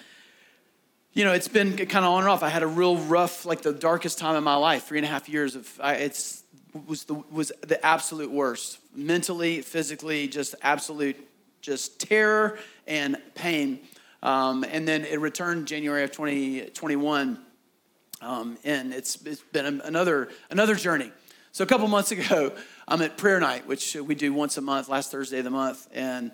[1.12, 2.42] you know, it's been kind of on and off.
[2.42, 5.10] I had a real rough, like the darkest time in my life, three and a
[5.10, 6.42] half years of, I, it's,
[6.86, 8.78] was the, was the absolute worst.
[8.94, 11.16] Mentally, physically, just absolute,
[11.60, 13.80] just terror and pain.
[14.22, 17.38] Um, and then it returned January of 2021.
[18.20, 21.10] Um, and it's, it's been another, another journey.
[21.52, 22.52] So a couple months ago,
[22.88, 25.88] I'm at prayer night, which we do once a month, last Thursday of the month.
[25.92, 26.32] And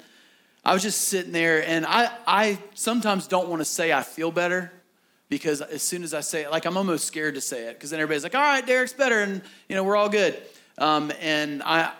[0.64, 4.32] I was just sitting there, and I, I sometimes don't want to say I feel
[4.32, 4.72] better
[5.28, 7.90] because as soon as I say it, like I'm almost scared to say it because
[7.90, 10.36] then everybody's like, all right, Derek's better, and you know we're all good.
[10.78, 11.92] Um, and I,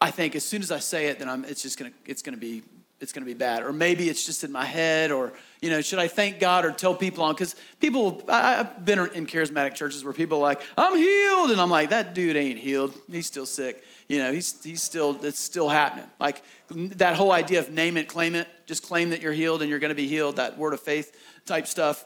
[0.00, 2.36] I think as soon as I say it, then I'm, it's just gonna, it's gonna
[2.36, 2.62] be
[3.00, 3.62] it's going to be bad.
[3.62, 6.72] Or maybe it's just in my head, or, you know, should I thank God or
[6.72, 7.34] tell people on?
[7.34, 11.52] Because people, I, have been in charismatic churches where people are like, I'm healed.
[11.52, 12.94] And I'm like, that dude ain't healed.
[13.10, 13.84] He's still sick.
[14.08, 16.06] You know, he's, he's still, it's still happening.
[16.18, 19.70] Like that whole idea of name it, claim it, just claim that you're healed and
[19.70, 22.04] you're going to be healed, that word of faith type stuff.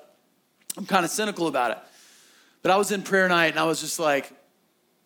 [0.76, 1.78] I'm kind of cynical about it.
[2.62, 4.32] But I was in prayer night and I was just like,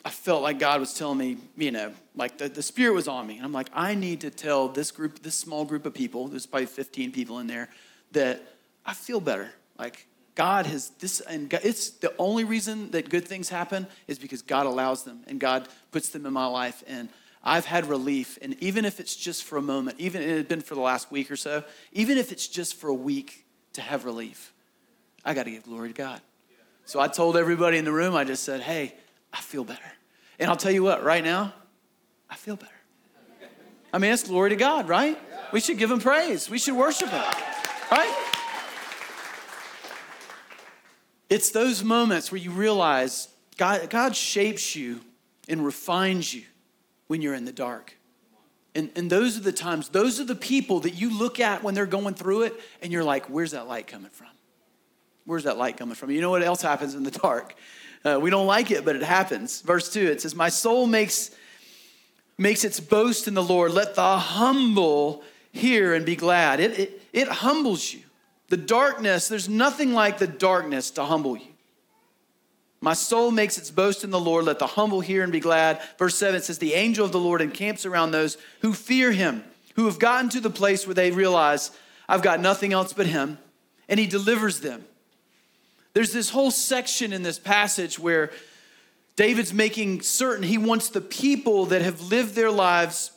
[0.06, 3.26] I felt like God was telling me, you know, like the, the Spirit was on
[3.26, 3.38] me.
[3.38, 6.46] And I'm like, I need to tell this group, this small group of people, there's
[6.46, 7.68] probably 15 people in there,
[8.12, 8.40] that
[8.86, 9.50] I feel better.
[9.76, 14.16] Like God has this, and God, it's the only reason that good things happen is
[14.16, 16.84] because God allows them and God puts them in my life.
[16.86, 17.08] And
[17.42, 18.38] I've had relief.
[18.40, 21.10] And even if it's just for a moment, even it had been for the last
[21.10, 24.52] week or so, even if it's just for a week to have relief,
[25.24, 26.20] I got to give glory to God.
[26.84, 28.94] So I told everybody in the room, I just said, hey,
[29.32, 29.82] I feel better.
[30.38, 31.54] And I'll tell you what, right now,
[32.28, 32.72] I feel better.
[33.92, 35.18] I mean, it's glory to God, right?
[35.52, 36.50] We should give him praise.
[36.50, 37.24] We should worship him,
[37.90, 38.32] right?
[41.30, 45.00] It's those moments where you realize God, God shapes you
[45.48, 46.42] and refines you
[47.06, 47.96] when you're in the dark.
[48.74, 51.74] And, and those are the times, those are the people that you look at when
[51.74, 54.28] they're going through it, and you're like, where's that light coming from?
[55.24, 56.10] Where's that light coming from?
[56.10, 57.54] You know what else happens in the dark?
[58.04, 59.60] Uh, we don't like it, but it happens.
[59.60, 61.30] Verse 2, it says, My soul makes,
[62.38, 63.72] makes its boast in the Lord.
[63.72, 66.60] Let the humble hear and be glad.
[66.60, 68.00] It, it, it humbles you.
[68.48, 71.48] The darkness, there's nothing like the darkness to humble you.
[72.80, 74.44] My soul makes its boast in the Lord.
[74.44, 75.80] Let the humble hear and be glad.
[75.98, 79.42] Verse 7 says, The angel of the Lord encamps around those who fear him,
[79.74, 81.70] who have gotten to the place where they realize,
[82.08, 83.38] I've got nothing else but him,
[83.88, 84.84] and he delivers them.
[85.96, 88.30] There's this whole section in this passage where
[89.16, 93.12] David's making certain he wants the people that have lived their lives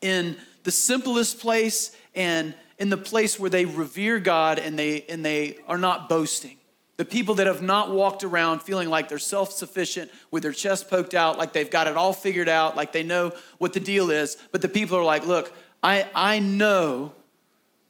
[0.00, 5.24] in the simplest place and in the place where they revere God and they and
[5.24, 6.56] they are not boasting.
[6.96, 11.14] The people that have not walked around feeling like they're self-sufficient with their chest poked
[11.14, 14.36] out, like they've got it all figured out, like they know what the deal is,
[14.50, 15.52] but the people are like, "Look,
[15.84, 17.12] I I know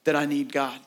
[0.05, 0.79] that I need God.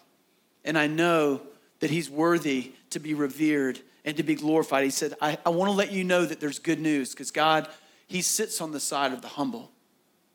[0.64, 1.42] And I know
[1.80, 4.84] that he's worthy to be revered and to be glorified.
[4.84, 7.68] He said, I, I want to let you know that there's good news because God,
[8.08, 9.72] He sits on the side of the humble.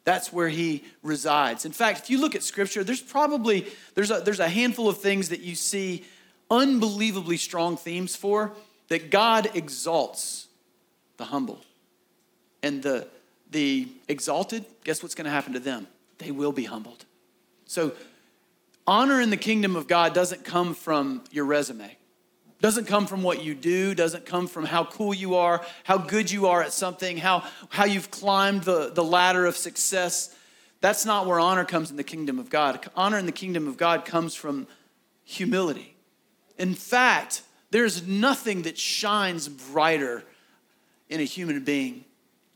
[0.05, 1.65] That's where he resides.
[1.65, 4.99] In fact, if you look at scripture, there's probably there's a, there's a handful of
[4.99, 6.05] things that you see
[6.51, 8.53] unbelievably strong themes for
[8.89, 10.47] that God exalts
[11.17, 11.61] the humble.
[12.63, 13.09] And the
[13.51, 15.87] the exalted, guess what's going to happen to them?
[16.19, 17.05] They will be humbled.
[17.67, 17.93] So
[18.87, 21.97] honor in the kingdom of God doesn't come from your resume.
[22.65, 26.31] Doesn't come from what you do, doesn't come from how cool you are, how good
[26.31, 30.35] you are at something, how, how you've climbed the, the ladder of success.
[30.81, 32.89] That's not where honor comes in the kingdom of God.
[32.97, 34.67] Honor in the kingdom of God comes from
[35.25, 35.95] humility.
[36.57, 40.25] In fact, there's nothing that shines brighter
[41.11, 42.07] in a human being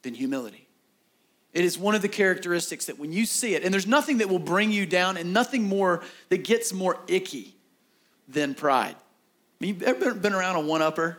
[0.01, 0.66] than humility.
[1.53, 4.31] It is one of the characteristics that when you see it, and there's nothing that
[4.31, 7.57] will bring you down and nothing more that gets more icky
[8.27, 8.97] than pride.
[9.61, 11.18] You ever been around a one upper?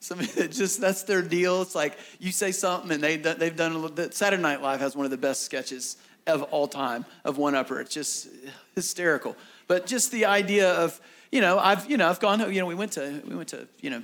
[0.00, 1.62] Somebody that just, that's their deal.
[1.62, 4.10] It's like you say something and they, they've done a little.
[4.10, 7.80] Saturday Night Live has one of the best sketches of all time of one upper.
[7.80, 8.28] It's just
[8.74, 9.36] hysterical.
[9.68, 12.74] But just the idea of, you know, I've, you know, I've gone, you know, we
[12.74, 14.02] went to, we went to, you know,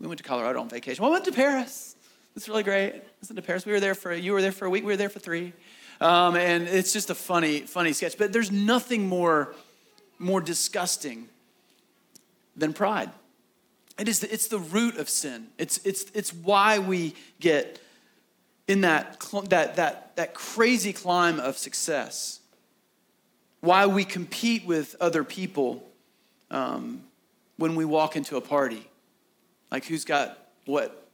[0.00, 1.02] we went to Colorado on vacation.
[1.02, 1.96] Well, went to Paris.
[2.36, 2.94] It's really great.
[2.94, 3.66] I went to Paris.
[3.66, 4.84] We were there for, you were there for a week.
[4.84, 5.52] We were there for three.
[6.00, 8.16] Um, and it's just a funny, funny sketch.
[8.16, 9.54] But there's nothing more,
[10.18, 11.28] more disgusting
[12.60, 13.10] than pride.
[13.98, 15.48] It is the, it's the root of sin.
[15.58, 17.80] It's, it's, it's why we get
[18.66, 22.40] in that, that, that, that crazy climb of success.
[23.60, 25.86] Why we compete with other people
[26.50, 27.02] um,
[27.56, 28.88] when we walk into a party.
[29.70, 31.08] Like who's got what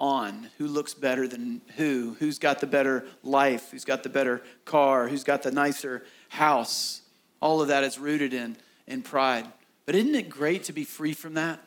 [0.00, 4.42] on, who looks better than who, who's got the better life, who's got the better
[4.64, 7.02] car, who's got the nicer house.
[7.40, 8.56] All of that is rooted in,
[8.88, 9.46] in pride.
[9.92, 11.60] But isn't it great to be free from that?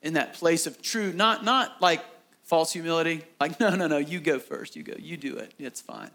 [0.00, 2.00] In that place of true, not, not like
[2.44, 5.80] false humility, like, no, no, no, you go first, you go, you do it, it's
[5.80, 6.12] fine.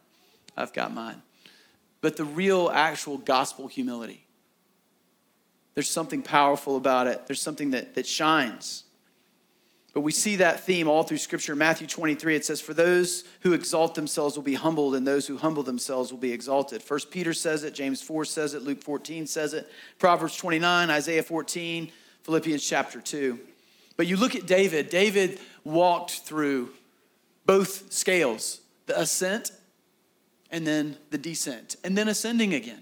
[0.55, 1.21] I've got mine.
[1.99, 4.25] But the real, actual gospel humility.
[5.73, 8.85] There's something powerful about it, there's something that, that shines.
[9.93, 11.53] But we see that theme all through Scripture.
[11.53, 15.37] Matthew 23, it says, For those who exalt themselves will be humbled, and those who
[15.37, 16.81] humble themselves will be exalted.
[16.81, 21.23] First Peter says it, James 4 says it, Luke 14 says it, Proverbs 29, Isaiah
[21.23, 21.91] 14,
[22.23, 23.37] Philippians chapter 2.
[23.97, 26.69] But you look at David, David walked through
[27.45, 29.51] both scales the ascent
[30.49, 32.81] and then the descent, and then ascending again.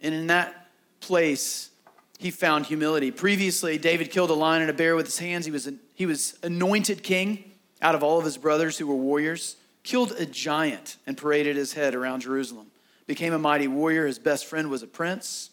[0.00, 0.68] And in that
[1.00, 1.70] place,
[2.18, 3.10] he found humility.
[3.10, 5.44] Previously, David killed a lion and a bear with his hands.
[5.44, 9.56] He was, he was anointed king out of all of his brothers who were warriors,
[9.82, 12.66] killed a giant and paraded his head around Jerusalem,
[13.06, 14.06] became a mighty warrior.
[14.06, 15.50] His best friend was a prince.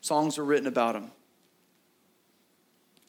[0.00, 1.10] Songs were written about him.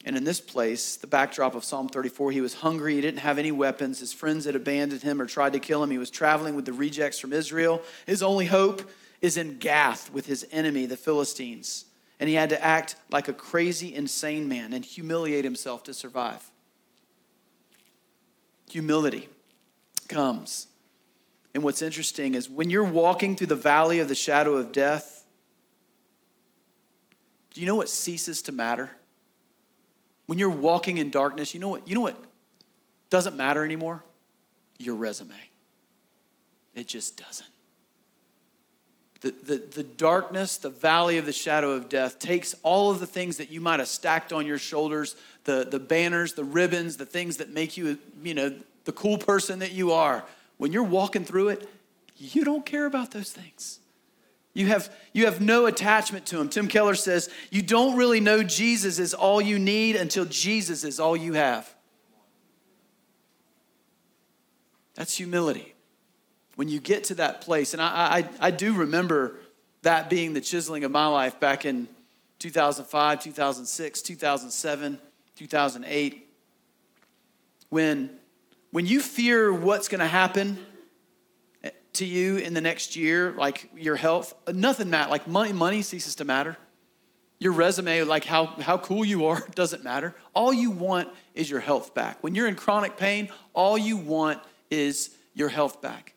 [0.04, 2.96] And in this place, the backdrop of Psalm 34, he was hungry.
[2.96, 4.00] He didn't have any weapons.
[4.00, 5.90] His friends had abandoned him or tried to kill him.
[5.90, 7.82] He was traveling with the rejects from Israel.
[8.04, 8.82] His only hope
[9.20, 11.86] is in Gath with his enemy, the Philistines
[12.22, 16.51] and he had to act like a crazy, insane man and humiliate himself to survive.
[18.72, 19.28] Humility
[20.08, 20.66] comes.
[21.54, 25.26] And what's interesting is when you're walking through the valley of the shadow of death,
[27.52, 28.90] do you know what ceases to matter?
[30.24, 32.16] When you're walking in darkness, you know what, you know what
[33.10, 34.02] doesn't matter anymore?
[34.78, 35.34] Your resume.
[36.74, 37.52] It just doesn't
[39.22, 43.06] the, the, the darkness, the valley of the shadow of death takes all of the
[43.06, 47.06] things that you might have stacked on your shoulders, the, the banners, the ribbons, the
[47.06, 50.24] things that make you, you know, the cool person that you are.
[50.58, 51.68] When you're walking through it,
[52.16, 53.80] you don't care about those things.
[54.54, 56.48] You have, you have no attachment to him.
[56.48, 61.00] Tim Keller says, You don't really know Jesus is all you need until Jesus is
[61.00, 61.74] all you have.
[64.94, 65.72] That's humility
[66.56, 69.36] when you get to that place, and I, I, I do remember
[69.82, 71.88] that being the chiseling of my life back in
[72.38, 74.98] 2005, 2006, 2007,
[75.36, 76.28] 2008.
[77.68, 78.10] When,
[78.70, 80.58] when you fear what's going to happen
[81.64, 85.10] eh, to you in the next year, like your health, nothing matters.
[85.10, 86.56] Like money, money ceases to matter.
[87.38, 90.14] Your resume, like how, how cool you are, doesn't matter.
[90.34, 92.22] All you want is your health back.
[92.22, 96.11] When you're in chronic pain, all you want is your health back.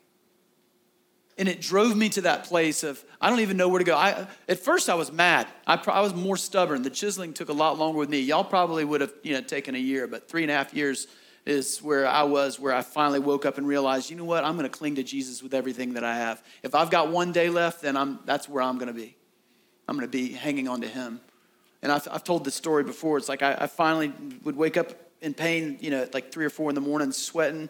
[1.37, 3.95] And it drove me to that place of, I don't even know where to go.
[3.95, 5.47] I, at first, I was mad.
[5.67, 6.81] I, I was more stubborn.
[6.81, 8.19] The chiseling took a lot longer with me.
[8.21, 11.07] Y'all probably would have you know, taken a year, but three and a half years
[11.45, 14.57] is where I was, where I finally woke up and realized, you know what, I'm
[14.57, 16.41] going to cling to Jesus with everything that I have.
[16.63, 19.15] If I've got one day left, then I'm, that's where I'm going to be.
[19.87, 21.19] I'm going to be hanging on to Him.
[21.81, 23.17] And I've, I've told this story before.
[23.17, 24.11] It's like I, I finally
[24.43, 27.11] would wake up in pain, you know, at like three or four in the morning,
[27.11, 27.69] sweating,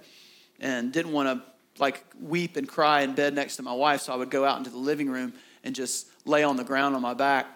[0.60, 1.46] and didn't want to
[1.78, 4.02] like weep and cry in bed next to my wife.
[4.02, 6.96] So I would go out into the living room and just lay on the ground
[6.96, 7.48] on my back.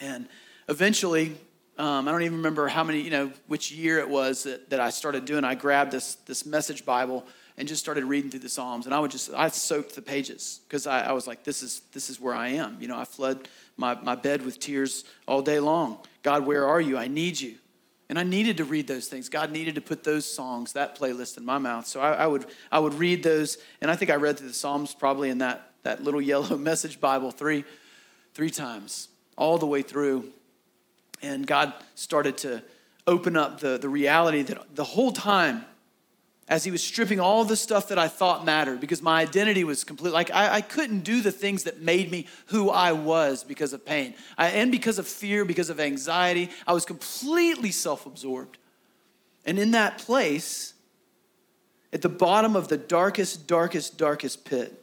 [0.00, 0.28] And
[0.68, 1.36] eventually,
[1.78, 4.80] um, I don't even remember how many, you know, which year it was that, that
[4.80, 5.44] I started doing.
[5.44, 7.26] I grabbed this this message Bible
[7.56, 8.86] and just started reading through the Psalms.
[8.86, 11.82] And I would just I soaked the pages because I, I was like, this is
[11.92, 12.76] this is where I am.
[12.80, 15.98] You know, I flood my, my bed with tears all day long.
[16.22, 16.96] God, where are you?
[16.96, 17.56] I need you.
[18.14, 19.28] And I needed to read those things.
[19.28, 21.84] God needed to put those songs, that playlist in my mouth.
[21.84, 23.58] So I, I, would, I would read those.
[23.80, 27.00] And I think I read through the Psalms probably in that, that little yellow message
[27.00, 27.64] Bible three,
[28.32, 30.30] three times, all the way through.
[31.22, 32.62] And God started to
[33.08, 35.64] open up the, the reality that the whole time
[36.48, 39.82] as he was stripping all the stuff that I thought mattered because my identity was
[39.82, 40.12] complete.
[40.12, 43.84] Like I, I couldn't do the things that made me who I was because of
[43.86, 46.50] pain I, and because of fear, because of anxiety.
[46.66, 48.58] I was completely self absorbed.
[49.46, 50.74] And in that place,
[51.92, 54.82] at the bottom of the darkest, darkest, darkest pit,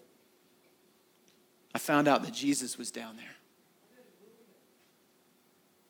[1.74, 3.26] I found out that Jesus was down there.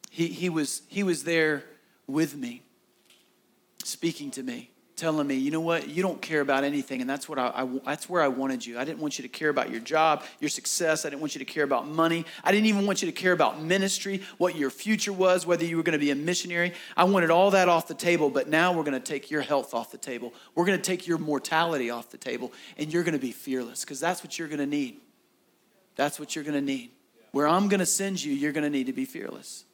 [0.09, 1.63] He, he, was, he was there
[2.05, 2.63] with me,
[3.83, 4.70] speaking to me
[5.01, 7.79] telling me, you know what, you don't care about anything, and that's what I, I,
[7.83, 8.77] that's where I wanted you.
[8.77, 11.05] I didn't want you to care about your job, your success.
[11.05, 12.23] I didn't want you to care about money.
[12.43, 15.75] I didn't even want you to care about ministry, what your future was, whether you
[15.75, 16.73] were going to be a missionary.
[16.95, 19.73] I wanted all that off the table, but now we're going to take your health
[19.73, 20.35] off the table.
[20.53, 23.81] We're going to take your mortality off the table, and you're going to be fearless
[23.81, 24.97] because that's what you're going to need.
[25.95, 26.91] That's what you're going to need.
[27.31, 29.65] Where I'm going to send you, you're going to need to be fearless.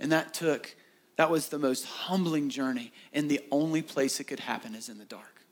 [0.00, 0.74] And that took
[1.16, 4.98] that was the most humbling journey, and the only place it could happen is in
[4.98, 5.42] the dark.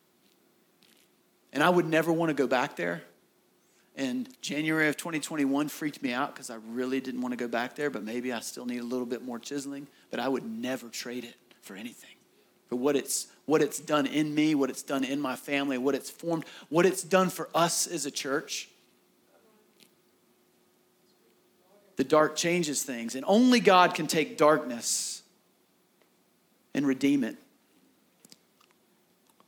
[1.52, 3.02] And I would never want to go back there.
[3.96, 7.76] And January of 2021 freaked me out because I really didn't want to go back
[7.76, 9.86] there, but maybe I still need a little bit more chiseling.
[10.10, 12.10] But I would never trade it for anything.
[12.68, 15.94] For what it's what it's done in me, what it's done in my family, what
[15.94, 18.68] it's formed, what it's done for us as a church.
[21.96, 25.13] The dark changes things, and only God can take darkness
[26.74, 27.36] and redeem it.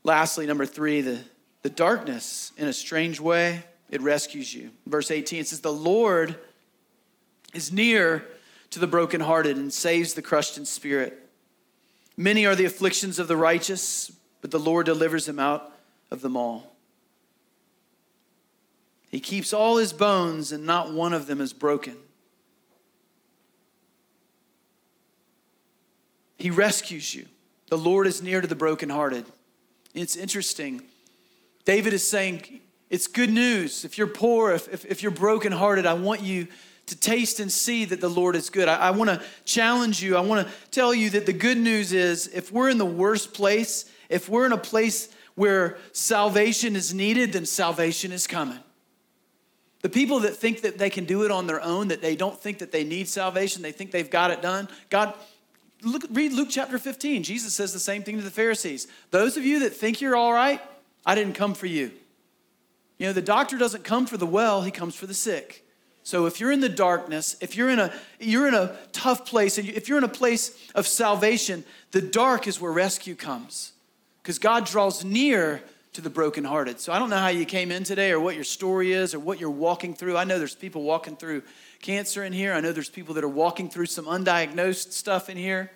[0.04, 1.18] Lastly, number three, the,
[1.62, 4.70] the darkness, in a strange way, it rescues you.
[4.86, 6.36] Verse 18 it says, The Lord
[7.52, 8.24] is near
[8.70, 11.28] to the brokenhearted and saves the crushed in spirit.
[12.16, 15.72] Many are the afflictions of the righteous, but the Lord delivers him out
[16.10, 16.72] of them all.
[19.08, 21.96] He keeps all his bones, and not one of them is broken.
[26.36, 27.26] He rescues you.
[27.68, 29.24] The Lord is near to the brokenhearted.
[29.94, 30.82] It's interesting.
[31.64, 32.60] David is saying,
[32.90, 33.84] It's good news.
[33.84, 36.46] If you're poor, if, if, if you're brokenhearted, I want you
[36.86, 38.68] to taste and see that the Lord is good.
[38.68, 40.16] I, I want to challenge you.
[40.16, 43.34] I want to tell you that the good news is if we're in the worst
[43.34, 48.58] place, if we're in a place where salvation is needed, then salvation is coming.
[49.82, 52.38] The people that think that they can do it on their own, that they don't
[52.40, 55.14] think that they need salvation, they think they've got it done, God,
[55.82, 57.22] Look, read Luke chapter 15.
[57.22, 58.86] Jesus says the same thing to the Pharisees.
[59.10, 60.60] Those of you that think you're all right,
[61.04, 61.92] I didn't come for you.
[62.98, 65.66] You know, the doctor doesn't come for the well, he comes for the sick.
[66.02, 69.58] So if you're in the darkness, if you're in a you're in a tough place,
[69.58, 73.72] and if you're in a place of salvation, the dark is where rescue comes.
[74.22, 75.62] Because God draws near
[75.94, 76.78] to the brokenhearted.
[76.78, 79.18] So I don't know how you came in today or what your story is or
[79.18, 80.16] what you're walking through.
[80.16, 81.42] I know there's people walking through
[81.80, 82.52] cancer in here.
[82.52, 85.70] I know there's people that are walking through some undiagnosed stuff in here.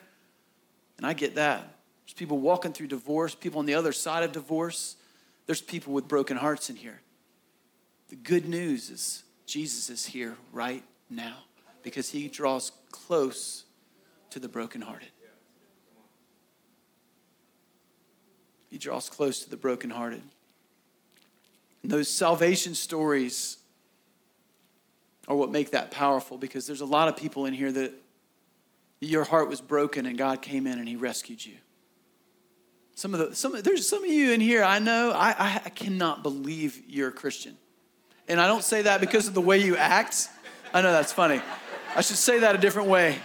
[0.97, 1.77] And I get that.
[2.05, 4.97] There's people walking through divorce, people on the other side of divorce.
[5.47, 7.01] There's people with broken hearts in here.
[8.09, 11.37] The good news is Jesus is here right now
[11.83, 13.65] because he draws close
[14.31, 15.09] to the brokenhearted.
[18.69, 20.23] He draws close to the brokenhearted.
[21.83, 23.57] And those salvation stories
[25.31, 27.93] are what make that powerful because there's a lot of people in here that
[29.01, 31.55] your heart was broken and God came in and he rescued you.
[32.97, 36.25] Some of the some there's some of you in here I know I, I cannot
[36.25, 37.57] believe you're a Christian.
[38.27, 40.29] And I don't say that because of the way you act.
[40.75, 41.41] I know that's funny.
[41.95, 43.17] I should say that a different way.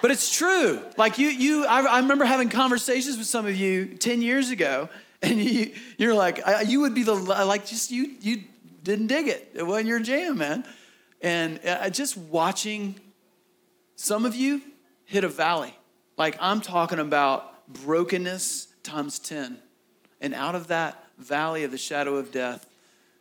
[0.00, 0.80] But it's true.
[0.96, 1.66] Like you, you.
[1.66, 4.88] I, I, remember having conversations with some of you ten years ago,
[5.22, 8.44] and you, you're like, I, you would be the like, just you, you
[8.82, 9.52] didn't dig it.
[9.54, 10.64] It wasn't your jam, man.
[11.20, 12.94] And uh, just watching
[13.96, 14.62] some of you
[15.04, 15.74] hit a valley.
[16.16, 19.58] Like I'm talking about brokenness times 10.
[20.20, 22.66] And out of that valley of the shadow of death,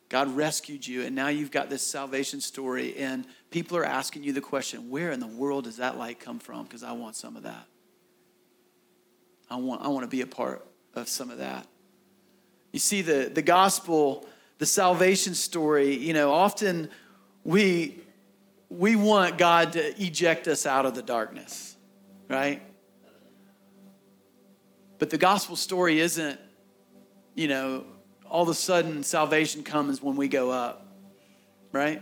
[0.10, 4.32] God rescued you, and now you've got this salvation story, and people are asking you
[4.32, 6.64] the question where in the world does that light come from?
[6.64, 7.66] Because I want some of that.
[9.50, 11.68] I want, I want to be a part of some of that.
[12.72, 14.28] You see, the, the gospel,
[14.58, 16.90] the salvation story, you know, often
[17.44, 18.00] we,
[18.70, 21.76] we want God to eject us out of the darkness,
[22.28, 22.62] right?
[25.00, 26.40] But the gospel story isn't,
[27.36, 27.86] you know,
[28.26, 30.88] all of a sudden salvation comes when we go up,
[31.72, 32.02] right?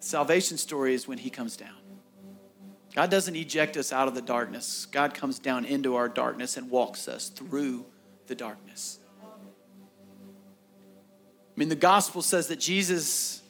[0.00, 1.70] Salvation story is when he comes down.
[2.94, 4.86] God doesn't eject us out of the darkness.
[4.86, 7.86] God comes down into our darkness and walks us through
[8.26, 8.98] the darkness.
[11.58, 13.42] I mean, the gospel says that Jesus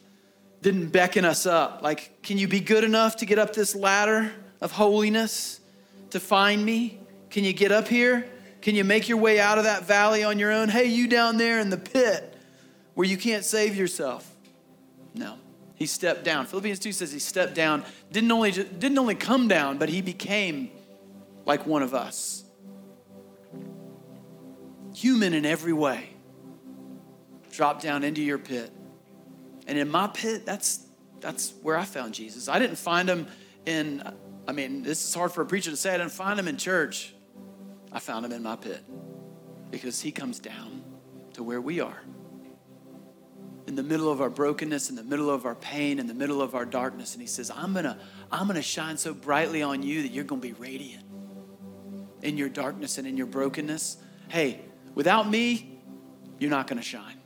[0.63, 1.83] didn't beckon us up.
[1.83, 4.33] Like, can you be good enough to get up this ladder
[4.63, 5.61] of holiness
[6.09, 7.01] to find me?
[7.29, 8.27] Can you get up here?
[8.63, 10.71] Can you make your way out of that valley on your own?
[10.71, 12.35] Hey, you down there in the pit
[12.95, 14.27] where you can't save yourself.
[15.13, 15.35] No.
[15.75, 16.47] He stepped down.
[16.47, 20.71] Philippians 2 says he stepped down, didn't only, didn't only come down, but he became
[21.45, 22.43] like one of us.
[24.95, 26.09] Human in every way.
[27.59, 28.71] Dropped down into your pit.
[29.67, 30.87] And in my pit, that's,
[31.19, 32.49] that's where I found Jesus.
[32.49, 33.27] I didn't find him
[33.67, 34.01] in,
[34.47, 36.57] I mean, this is hard for a preacher to say, I didn't find him in
[36.57, 37.13] church.
[37.91, 38.85] I found him in my pit
[39.73, 40.85] because he comes down
[41.33, 42.01] to where we are.
[43.67, 46.41] In the middle of our brokenness, in the middle of our pain, in the middle
[46.41, 47.15] of our darkness.
[47.15, 47.99] And he says, I'm gonna,
[48.31, 51.05] I'm gonna shine so brightly on you that you're gonna be radiant
[52.23, 53.97] in your darkness and in your brokenness.
[54.29, 54.61] Hey,
[54.95, 55.81] without me,
[56.39, 57.18] you're not gonna shine.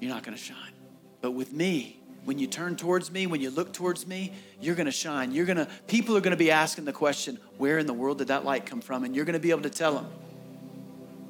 [0.00, 0.72] You're not gonna shine.
[1.20, 4.86] But with me, when you turn towards me, when you look towards me, you're going
[4.86, 5.32] to shine.
[5.32, 8.18] You're going to people are going to be asking the question, where in the world
[8.18, 9.04] did that light come from?
[9.04, 10.06] And you're going to be able to tell them,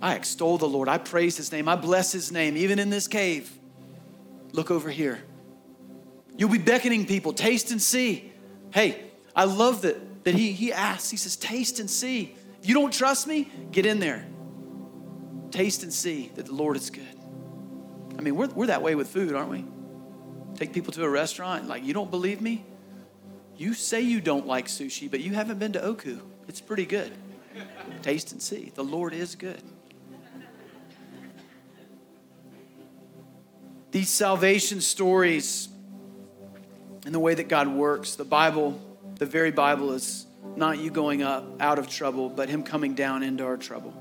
[0.00, 0.88] I extol the Lord.
[0.88, 1.68] I praise his name.
[1.68, 3.50] I bless his name even in this cave.
[4.52, 5.22] Look over here.
[6.36, 8.32] You'll be beckoning people, taste and see.
[8.72, 9.00] Hey,
[9.34, 11.10] I love that that he he asks.
[11.10, 14.26] He says, "Taste and see." If you don't trust me, get in there.
[15.50, 17.13] Taste and see that the Lord is good.
[18.18, 19.64] I mean, we're, we're that way with food, aren't we?
[20.56, 22.64] Take people to a restaurant, like, you don't believe me?
[23.56, 26.20] You say you don't like sushi, but you haven't been to Oku.
[26.48, 27.12] It's pretty good.
[28.02, 28.72] Taste and see.
[28.74, 29.62] The Lord is good.
[33.92, 35.68] These salvation stories
[37.06, 38.80] and the way that God works, the Bible,
[39.18, 43.22] the very Bible is not you going up out of trouble, but Him coming down
[43.22, 43.94] into our trouble.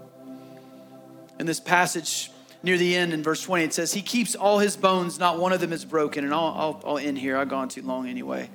[1.40, 2.32] In this passage,
[2.64, 5.52] near the end in verse 20, it says, He keeps all his bones, not one
[5.52, 6.24] of them is broken.
[6.24, 7.38] And I'll, I'll, I'll end here.
[7.38, 8.50] I've gone too long anyway.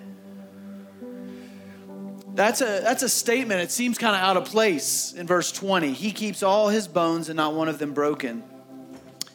[2.34, 3.60] That's a, that's a statement.
[3.60, 5.92] It seems kind of out of place in verse 20.
[5.92, 8.44] He keeps all his bones and not one of them broken.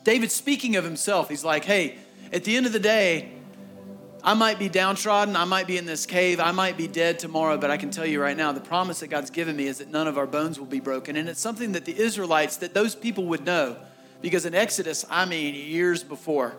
[0.04, 1.30] David's speaking of himself.
[1.30, 1.98] He's like, hey,
[2.32, 3.32] at the end of the day,
[4.24, 5.36] I might be downtrodden.
[5.36, 6.40] I might be in this cave.
[6.40, 9.08] I might be dead tomorrow, but I can tell you right now, the promise that
[9.08, 11.18] God's given me is that none of our bones will be broken.
[11.18, 13.76] And it's something that the Israelites, that those people would know.
[14.24, 16.56] Because in Exodus, I mean, years before,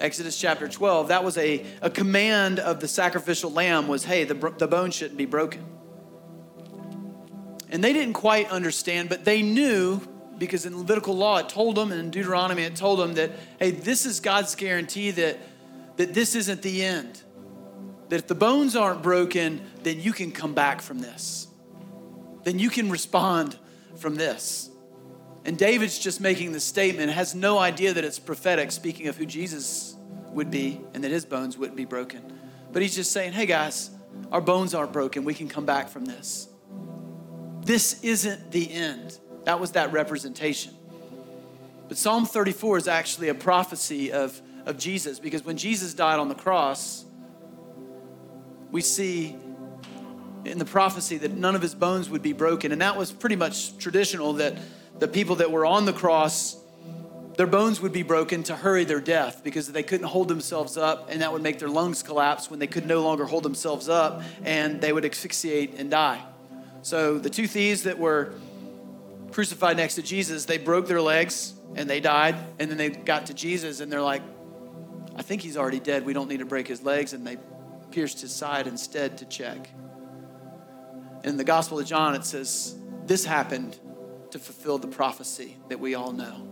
[0.00, 4.34] Exodus chapter 12, that was a, a command of the sacrificial lamb was, hey, the,
[4.58, 5.64] the bone shouldn't be broken.
[7.70, 10.00] And they didn't quite understand, but they knew
[10.36, 13.30] because in Levitical law it told them, and in Deuteronomy it told them that,
[13.60, 15.38] hey, this is God's guarantee that,
[15.98, 17.22] that this isn't the end.
[18.08, 21.46] That if the bones aren't broken, then you can come back from this.
[22.42, 23.56] Then you can respond
[23.94, 24.68] from this.
[25.44, 29.26] And David's just making the statement, has no idea that it's prophetic, speaking of who
[29.26, 29.94] Jesus
[30.30, 32.22] would be and that his bones wouldn't be broken.
[32.72, 33.90] But he's just saying, hey guys,
[34.32, 35.24] our bones aren't broken.
[35.24, 36.48] We can come back from this.
[37.62, 39.18] This isn't the end.
[39.44, 40.74] That was that representation.
[41.88, 46.28] But Psalm 34 is actually a prophecy of, of Jesus because when Jesus died on
[46.28, 47.04] the cross,
[48.70, 49.36] we see
[50.44, 52.72] in the prophecy that none of his bones would be broken.
[52.72, 54.56] And that was pretty much traditional that
[54.98, 56.56] the people that were on the cross,
[57.36, 61.08] their bones would be broken to hurry their death because they couldn't hold themselves up,
[61.10, 64.22] and that would make their lungs collapse when they could no longer hold themselves up,
[64.44, 66.22] and they would asphyxiate and die.
[66.82, 68.34] So the two thieves that were
[69.32, 73.26] crucified next to Jesus, they broke their legs and they died, and then they got
[73.26, 74.22] to Jesus and they're like,
[75.16, 76.04] I think he's already dead.
[76.04, 77.36] We don't need to break his legs, and they
[77.90, 79.70] pierced his side instead to check.
[81.22, 82.76] In the Gospel of John, it says,
[83.06, 83.78] This happened
[84.34, 86.48] to fulfill the prophecy that we all know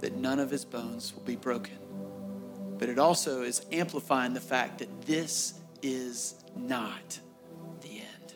[0.00, 1.78] that none of his bones will be broken.
[2.76, 7.18] But it also is amplifying the fact that this is not
[7.80, 8.34] the end.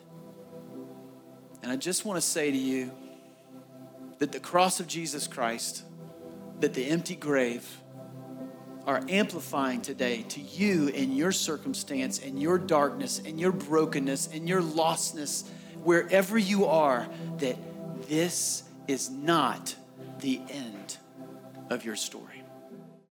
[1.61, 2.89] And I just want to say to you
[4.17, 5.83] that the cross of Jesus Christ,
[6.59, 7.69] that the empty grave,
[8.87, 14.49] are amplifying today to you in your circumstance and your darkness and your brokenness and
[14.49, 15.47] your lostness,
[15.83, 17.57] wherever you are, that
[18.09, 19.75] this is not
[20.19, 20.97] the end
[21.69, 22.26] of your story.